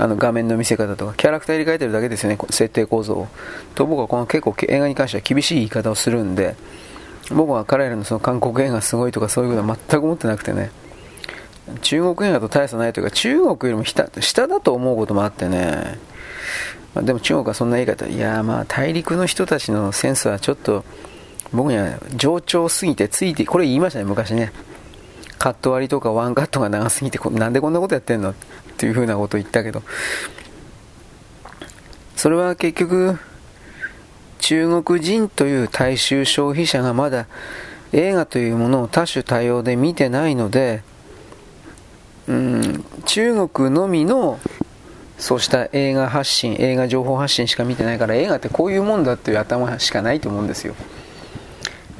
[0.00, 3.28] あの画面の見せ方とかキャラクター入れ替えてるだけですよね設定構造を。
[3.74, 6.54] と僕はこの結構映画に関しては厳しい言い方をするんで
[7.30, 10.70] 僕は彼らのその韓国映画すごいとかそういうことは全く思ってなくてね。
[11.82, 15.98] 中国映画と大差ないというか中国よりも下下だと思うこともあってね、
[16.94, 20.84] まあ、でも中国はそんな言い方いやまあ大陸の人たちのセンスはちょっと
[21.52, 24.52] 僕には上長すぎてついてこれ言いましたね昔ね。
[25.38, 28.34] カット割りとかワンカットが長すぎてなんでこんなことやってんのっ
[28.76, 29.82] ていうふうなこと言ったけど。
[32.16, 33.16] それは結局
[34.40, 37.28] 中国人という大衆消費者がまだ
[37.92, 40.82] 映画というものを多種多様で見てないので、
[42.26, 44.40] うん、中国のみの
[45.18, 50.74] そうした映画発信、映画情報発信しか見てないから映画ってこういうもんだっていう頭しかないと思うんですよ。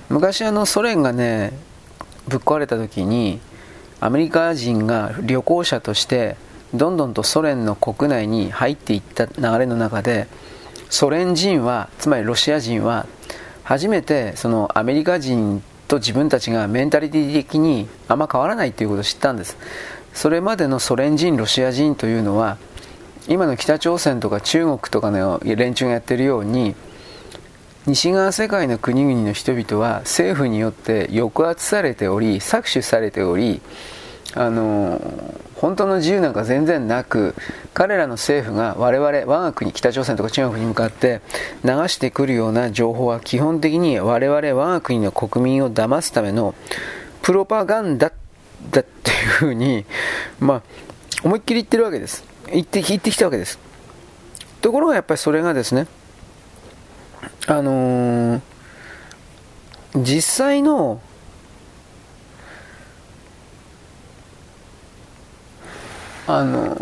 [0.08, 1.52] 昔あのソ連がね、
[2.28, 3.40] ぶっ壊れた時に
[4.00, 6.36] アメリカ人が旅行者として
[6.74, 10.28] どんどんとソ連の国内に入っていった流れの中で
[10.90, 13.06] ソ連人はつまりロシア人は
[13.64, 19.56] 初めてそのアメリカ人と自分たちがメンタリティ的にあんま変わらないということを知ったんです
[20.12, 22.58] それまでのソ連人ロシア人というのは
[23.28, 26.74] 今の北朝鮮とか中国とかの連中がやってるように
[27.86, 33.60] 西側世界の国々の人々は政府によって抑圧されており搾取されており
[34.34, 35.00] あの
[35.54, 37.34] 本当の自由なんか全然なく
[37.74, 41.20] 彼らの政府が我々我が国北朝鮮とか中国に向かって
[41.64, 46.54] 流してくるような情報は基本的に我々我が国の国民を騙すための
[47.22, 48.12] プロパガンダ
[48.70, 49.84] だっていうふうに、
[50.40, 50.62] まあ、
[51.24, 52.37] 思いっきり言ってるわけです。
[52.52, 53.58] 言って言ってきたわけです。
[54.60, 55.86] ところがやっぱりそれがですね
[57.46, 58.40] あのー、
[59.94, 61.00] 実際の
[66.26, 66.76] あの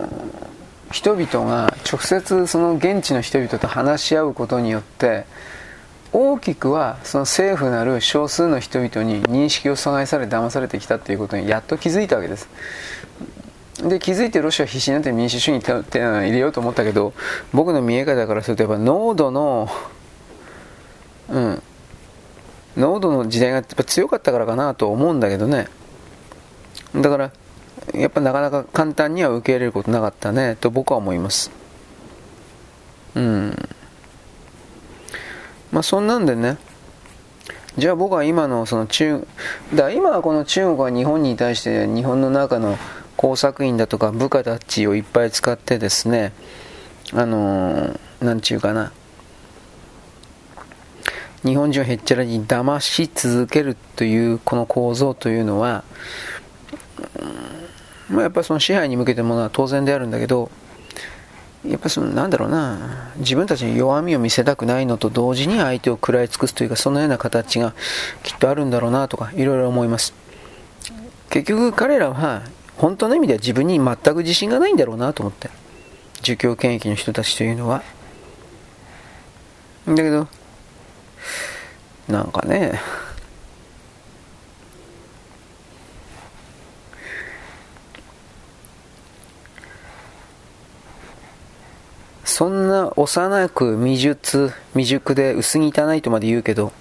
[0.91, 5.25] 人々が直接その現地の人々と話し合うことによって
[6.13, 12.49] 大きくはその政府なる少数の人々に認識を阻害され騙されてきたということにやっと気づいたわけです。
[13.83, 17.13] で気づいてロシアは必死になって民主主義に手を入れようと思ったけど
[17.53, 19.69] 僕の見え方からするとやっぱ濃度の
[21.29, 21.63] うん。
[22.77, 25.69] 濃度の時代がやっぱ強かったからかなと思うんだけどね。
[26.95, 27.33] だから
[27.95, 31.51] やっぱなかなか簡単には受け入れることなかったねと僕は思います。
[33.15, 33.69] うん。
[35.73, 36.59] まあそんなんでね。
[37.79, 39.27] じゃあ僕は今のその中
[39.75, 42.79] だ今はこの中国は日本に対して日本の中の
[43.17, 46.33] 工作員だとか部下たちをいっぱい使ってですね
[47.13, 48.93] あのなんちゅうかな。
[51.45, 55.85] 日本人をへっちゃらに騙し続けるというこの構造というのは、
[58.11, 60.51] まあ、やっぱその支配に向けてものは当然であるんだけど
[61.65, 67.75] やっぱそのなんだろうな自分たちに弱みを見せたくないのと同時に相手を食らい尽くすというかそのような形が
[68.25, 70.15] きっとあるんだろうなとかいろいろ思います。
[71.31, 72.43] 結局彼らは
[72.77, 75.51] 本当の意味では自分に全く自信がないんだろうなと思って。
[76.23, 77.83] 儒教権益の人たちというのは。
[79.87, 80.29] だけど
[82.09, 82.81] なんかね。
[92.25, 96.73] そんな幼く未熟、未熟で薄汚いとまで言うけど、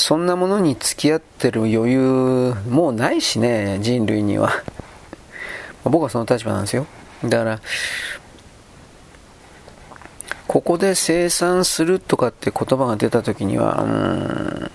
[0.00, 4.50] そんなものに付き合ってる余裕もうないしね、人類には。
[5.84, 6.86] 僕はその立場なんですよ。
[7.22, 7.60] だから、
[10.48, 14.70] ここで生産するとかって言葉が出た時には、うん、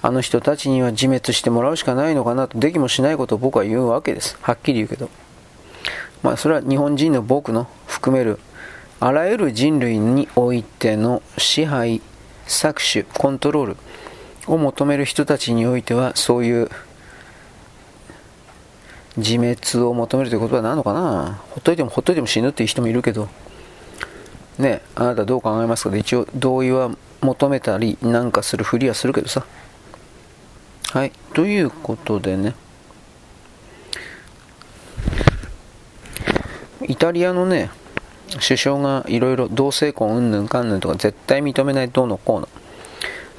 [0.00, 4.38] あの人たちには自滅してもらうしかないのかなと、できもしないことを僕は言うわけです。
[4.40, 5.10] はっきり言うけど。
[6.22, 8.38] まあ、それは日本人の僕の含める
[9.00, 12.00] あらゆる人類においての支配、
[12.46, 13.76] 搾取、コントロール
[14.46, 16.70] を求める人たちにおいてはそういう
[19.16, 21.40] 自滅を求めるということは何のかな？
[21.50, 23.28] ほっといてもほっといても死ぬっていう人もいるけど。
[24.58, 25.90] ねあなたどう考えますか？
[25.90, 26.90] で一応同意は
[27.20, 29.46] 求めたりなんかするふりはするけどさ。
[30.90, 32.54] はいということでね。
[36.86, 37.70] イタリアのね、
[38.40, 42.48] 首相がいろいろ同性婚うんぬんかんぬんとか絶対認めないどうのこうの。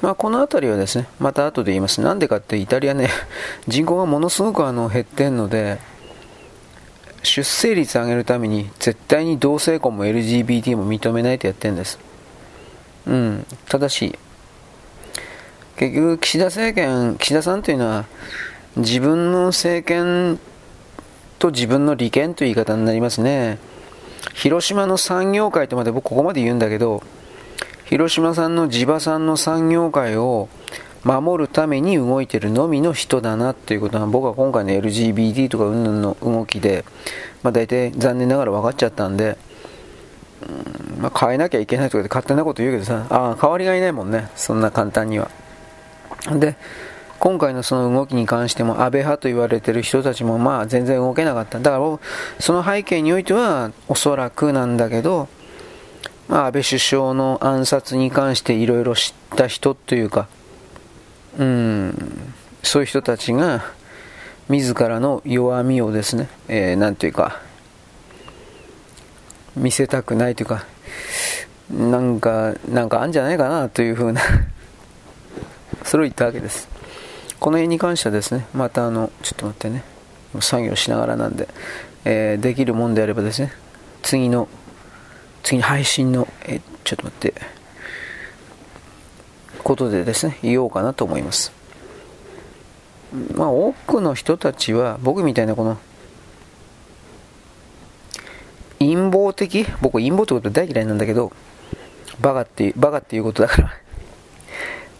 [0.02, 2.00] まあ、この辺りはですね、また後で言います。
[2.00, 3.08] なんでかってイタリアね、
[3.66, 5.78] 人口がものすごくあの減ってんので、
[7.22, 11.98] 出生率上げるために絶対に同性婚も LGBT も認めないとやってるんです。
[13.06, 14.18] うん、ただし、
[15.76, 18.04] 結局岸田政権、岸田さんというのは
[18.76, 20.38] 自分の政権
[21.38, 23.58] と自分の利権という言い方になりますね。
[24.34, 27.02] 広島の産業界とまで僕ここまで言うんだけど、
[27.86, 30.48] 広島産の地場産の産業界を
[31.04, 36.84] 守るために動いてるのみの人だなっていうことは僕は今回の LGBT とかうんぬんの動きで、
[37.44, 39.38] まあ、大体残念ながら分かっちゃったんで、
[40.98, 45.30] うんまあ、変えなきゃいけないとかで勝手なこと言うけどさああ代わりがいないもんねそんな簡単には。
[46.40, 46.56] で
[47.26, 51.58] 今回のその動きに関しても安倍派と言われている人たちもまあ全然動けなかった。
[51.58, 51.98] だから
[52.38, 55.26] その背景においてはおそらくなんだけど、
[56.28, 60.28] まあ、安倍首相の暗殺に関していろいろ知った人というか、
[61.36, 63.64] うん、そういう人たちが
[64.48, 67.40] 自らの弱みをですね、えー、なんていうか、
[69.56, 70.64] 見せたくないというか、
[71.72, 74.20] なんか、なんかあるんじゃないかなというふうな
[75.82, 76.75] それを言ったわけです。
[77.38, 79.84] この辺に関してはですね、またあの、ちょっと待ってね、
[80.40, 81.48] 作業しながらなんで、
[82.04, 83.52] えー、できるもんであればですね、
[84.02, 84.48] 次の、
[85.42, 87.34] 次の配信の、えー、ちょっと待って、
[89.62, 91.52] ことでですね、言おうかなと思います。
[93.34, 95.78] まあ、多くの人たちは、僕みたいなこの、
[98.78, 99.66] 陰謀的？
[99.80, 101.32] 僕陰謀ってこと大嫌いなんだけど、
[102.20, 103.74] バカっていう、バカっていうことだから。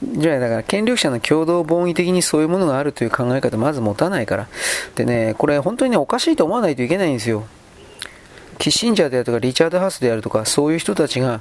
[0.03, 4.49] じゃあだから権力者の共同凡意的にそういうものがあるという考え方まず持たないから。
[4.95, 7.47] でね、これ本当にね、おかしいと思わないといけないんですよ。
[8.59, 11.41] キッシンジャーであるとか、リチャード・ハスであるとか、そういう人たちが、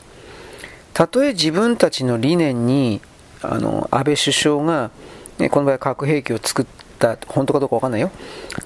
[0.94, 3.02] たとえ自分たちの理念に、
[3.42, 4.92] あの、安倍首相が、
[5.38, 6.66] ね、この場合核兵器を作っ
[7.00, 8.12] た、本当かどうかわかんないよ。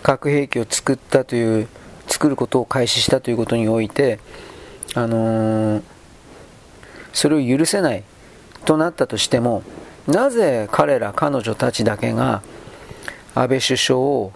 [0.01, 1.67] 核兵器を作ったという、
[2.07, 4.19] 作ることを開始したということにおいて、
[4.95, 5.81] あのー、
[7.13, 8.03] それを許せない
[8.65, 9.63] となったとしても、
[10.09, 12.41] なぜ彼ら彼女たちだけが
[13.35, 14.33] 安倍首相を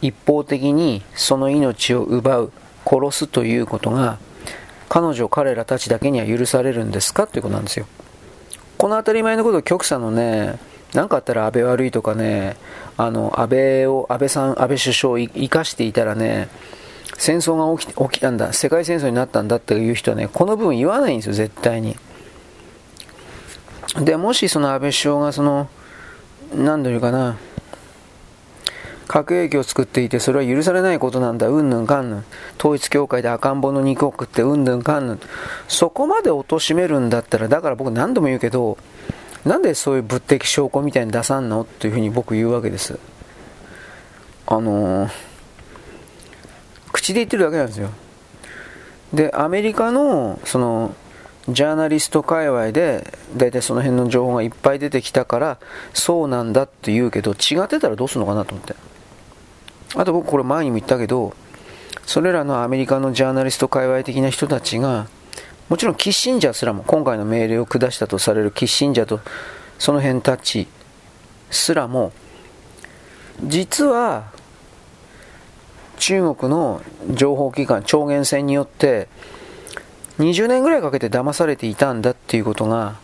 [0.00, 2.52] 一方的にその命を奪う
[2.84, 4.18] 殺すということが
[4.88, 7.86] 彼女彼らたちだけには許されるんですかということなんですよ
[8.78, 10.58] この当たり前のことを極左のね
[10.94, 12.56] 何かあったら安倍悪いとかね、
[12.96, 16.48] あの、安倍を、安倍さん、安倍首相を生かしていたらね、
[17.18, 21.96] 戦争が起き起きたんだ、世界戦争になったんだっていう人はね、この部分言わないんですよ、絶対に。
[24.00, 25.68] で、もしその安倍首相がその、
[26.54, 27.36] 何というかな、
[29.06, 32.24] 核兵器を作っていて、それは許されないことなんだ、うんぬんかんぬん。
[32.58, 35.20] 統一教会で赤ん坊の肉を食って、うんぬんかんぬん。
[35.68, 38.78] そこまで貶めるんだったら、だから僕何度も言うけど、
[39.44, 42.98] なんでそういう物的証拠みたいに出さんのっていうふうに僕言うわけです。
[44.48, 45.10] あのー、
[46.92, 47.90] 口で言ってるだけなんですよ。
[49.14, 50.94] で、アメリカの、その、
[51.48, 55.58] ジャーナリスト界隈で、大体その辺の情報がいっぱい出てきたから、
[55.94, 58.74] そうなんだって言うけど、違ってたらどうするのかなと思って。
[59.94, 61.34] あと僕これ前にも言ったけど、
[62.04, 65.06] それらのアメリカのジャーナリスト界隈的な人たちが、
[65.68, 69.20] もちろんキッシンジャーすらも、今回の命令を下したとされるキッシンジャーと
[69.78, 70.66] その辺たち
[71.50, 72.12] すらも、
[73.42, 74.32] 実は
[75.98, 79.08] 中国の情報機関、超限戦によって、
[80.18, 82.96] 20年ぐらいかけて騙されていたんだっていうことが、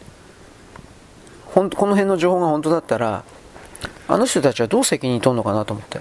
[1.46, 3.24] ほんこの辺の情報が本当だったら、
[4.08, 6.00] あの人たちはどう責任取るのかなと思って。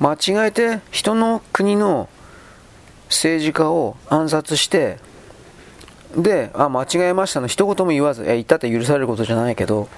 [0.00, 2.08] 間違えて人の国の
[3.08, 4.98] 政治家を暗殺して、
[6.16, 9.88] で、あ、間違えましたの一言も言わず、いや、言ったって許されることじゃないけど、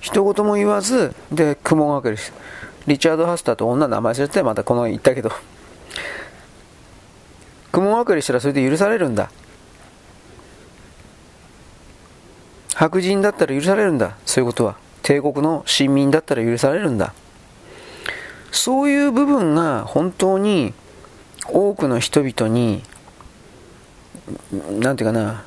[0.00, 2.38] 一言も言わず、で、雲隠れして、
[2.86, 5.30] リチャード・ハスターと女の名前忘れてまたこの言ったけど、
[7.72, 9.30] 雲隠れしたらそれで許されるんだ。
[12.74, 14.16] 白人だったら許されるんだ。
[14.24, 14.76] そういうことは。
[15.02, 17.14] 帝国の市民だったら許されるんだ。
[18.52, 20.74] そういう部分が本当に
[21.46, 22.82] 多くの人々に、
[24.52, 25.44] なんていうかな、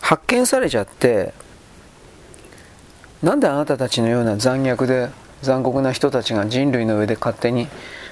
[0.00, 1.34] 発見されちゃって、
[3.22, 5.10] なんであなたたちのような残虐で
[5.42, 7.66] 残酷な人たちが人類の上で勝手に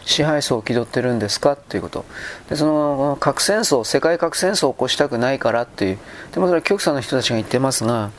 [0.07, 2.05] 支配層を気取ってるんですかっていうこと。
[2.49, 5.99] で、その核戦争、世界核戦争を起こしたくないからっていう、
[6.33, 8.11] でもそれは極左の人たちが言ってますが、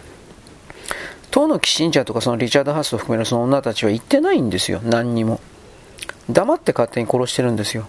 [1.31, 5.39] 当のキシンジャーとかそのリチャード・ハースを含めるその女たちは言ってないんですよ、何にも。
[6.29, 7.87] 黙って勝手に殺してるんですよ。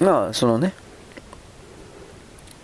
[0.00, 0.72] まあ、そのね、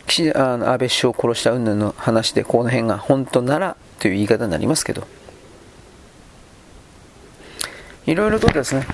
[0.07, 5.07] 岸あの安倍首相を殺した云々の話で、この辺が本当ならという言い方になりますけど、
[8.07, 8.87] いろいろとですね、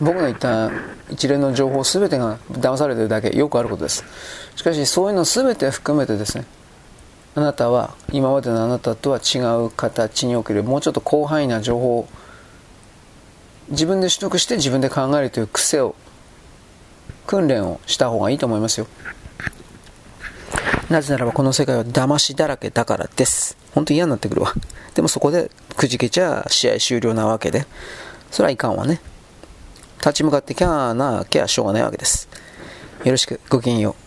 [0.00, 0.70] 僕の言った
[1.10, 4.04] 一連の情報全てが騙されてるだけ、よくあることです。
[4.56, 6.44] しかし、そういうの全て含めてですね、
[7.34, 12.08] あなたは今までのあなたとは違う形におけるもうちょっと広範囲な情報を
[13.70, 15.94] 自分で取得して自分で考えるという癖を
[17.26, 18.86] 訓練をした方がいいと思いますよ。
[20.90, 23.56] なぜならばこの世界は騙しだらけだからです。
[23.74, 24.52] 本当嫌になってくるわ。
[24.94, 27.64] でもそこでくじけちゃ試合終了なわけで。
[28.32, 29.00] それはいかんわね。
[29.98, 32.28] 立ち向かってキャーなきゃしょうがないわけです。
[33.04, 33.40] よろしく。
[33.50, 34.01] ごきげんよう。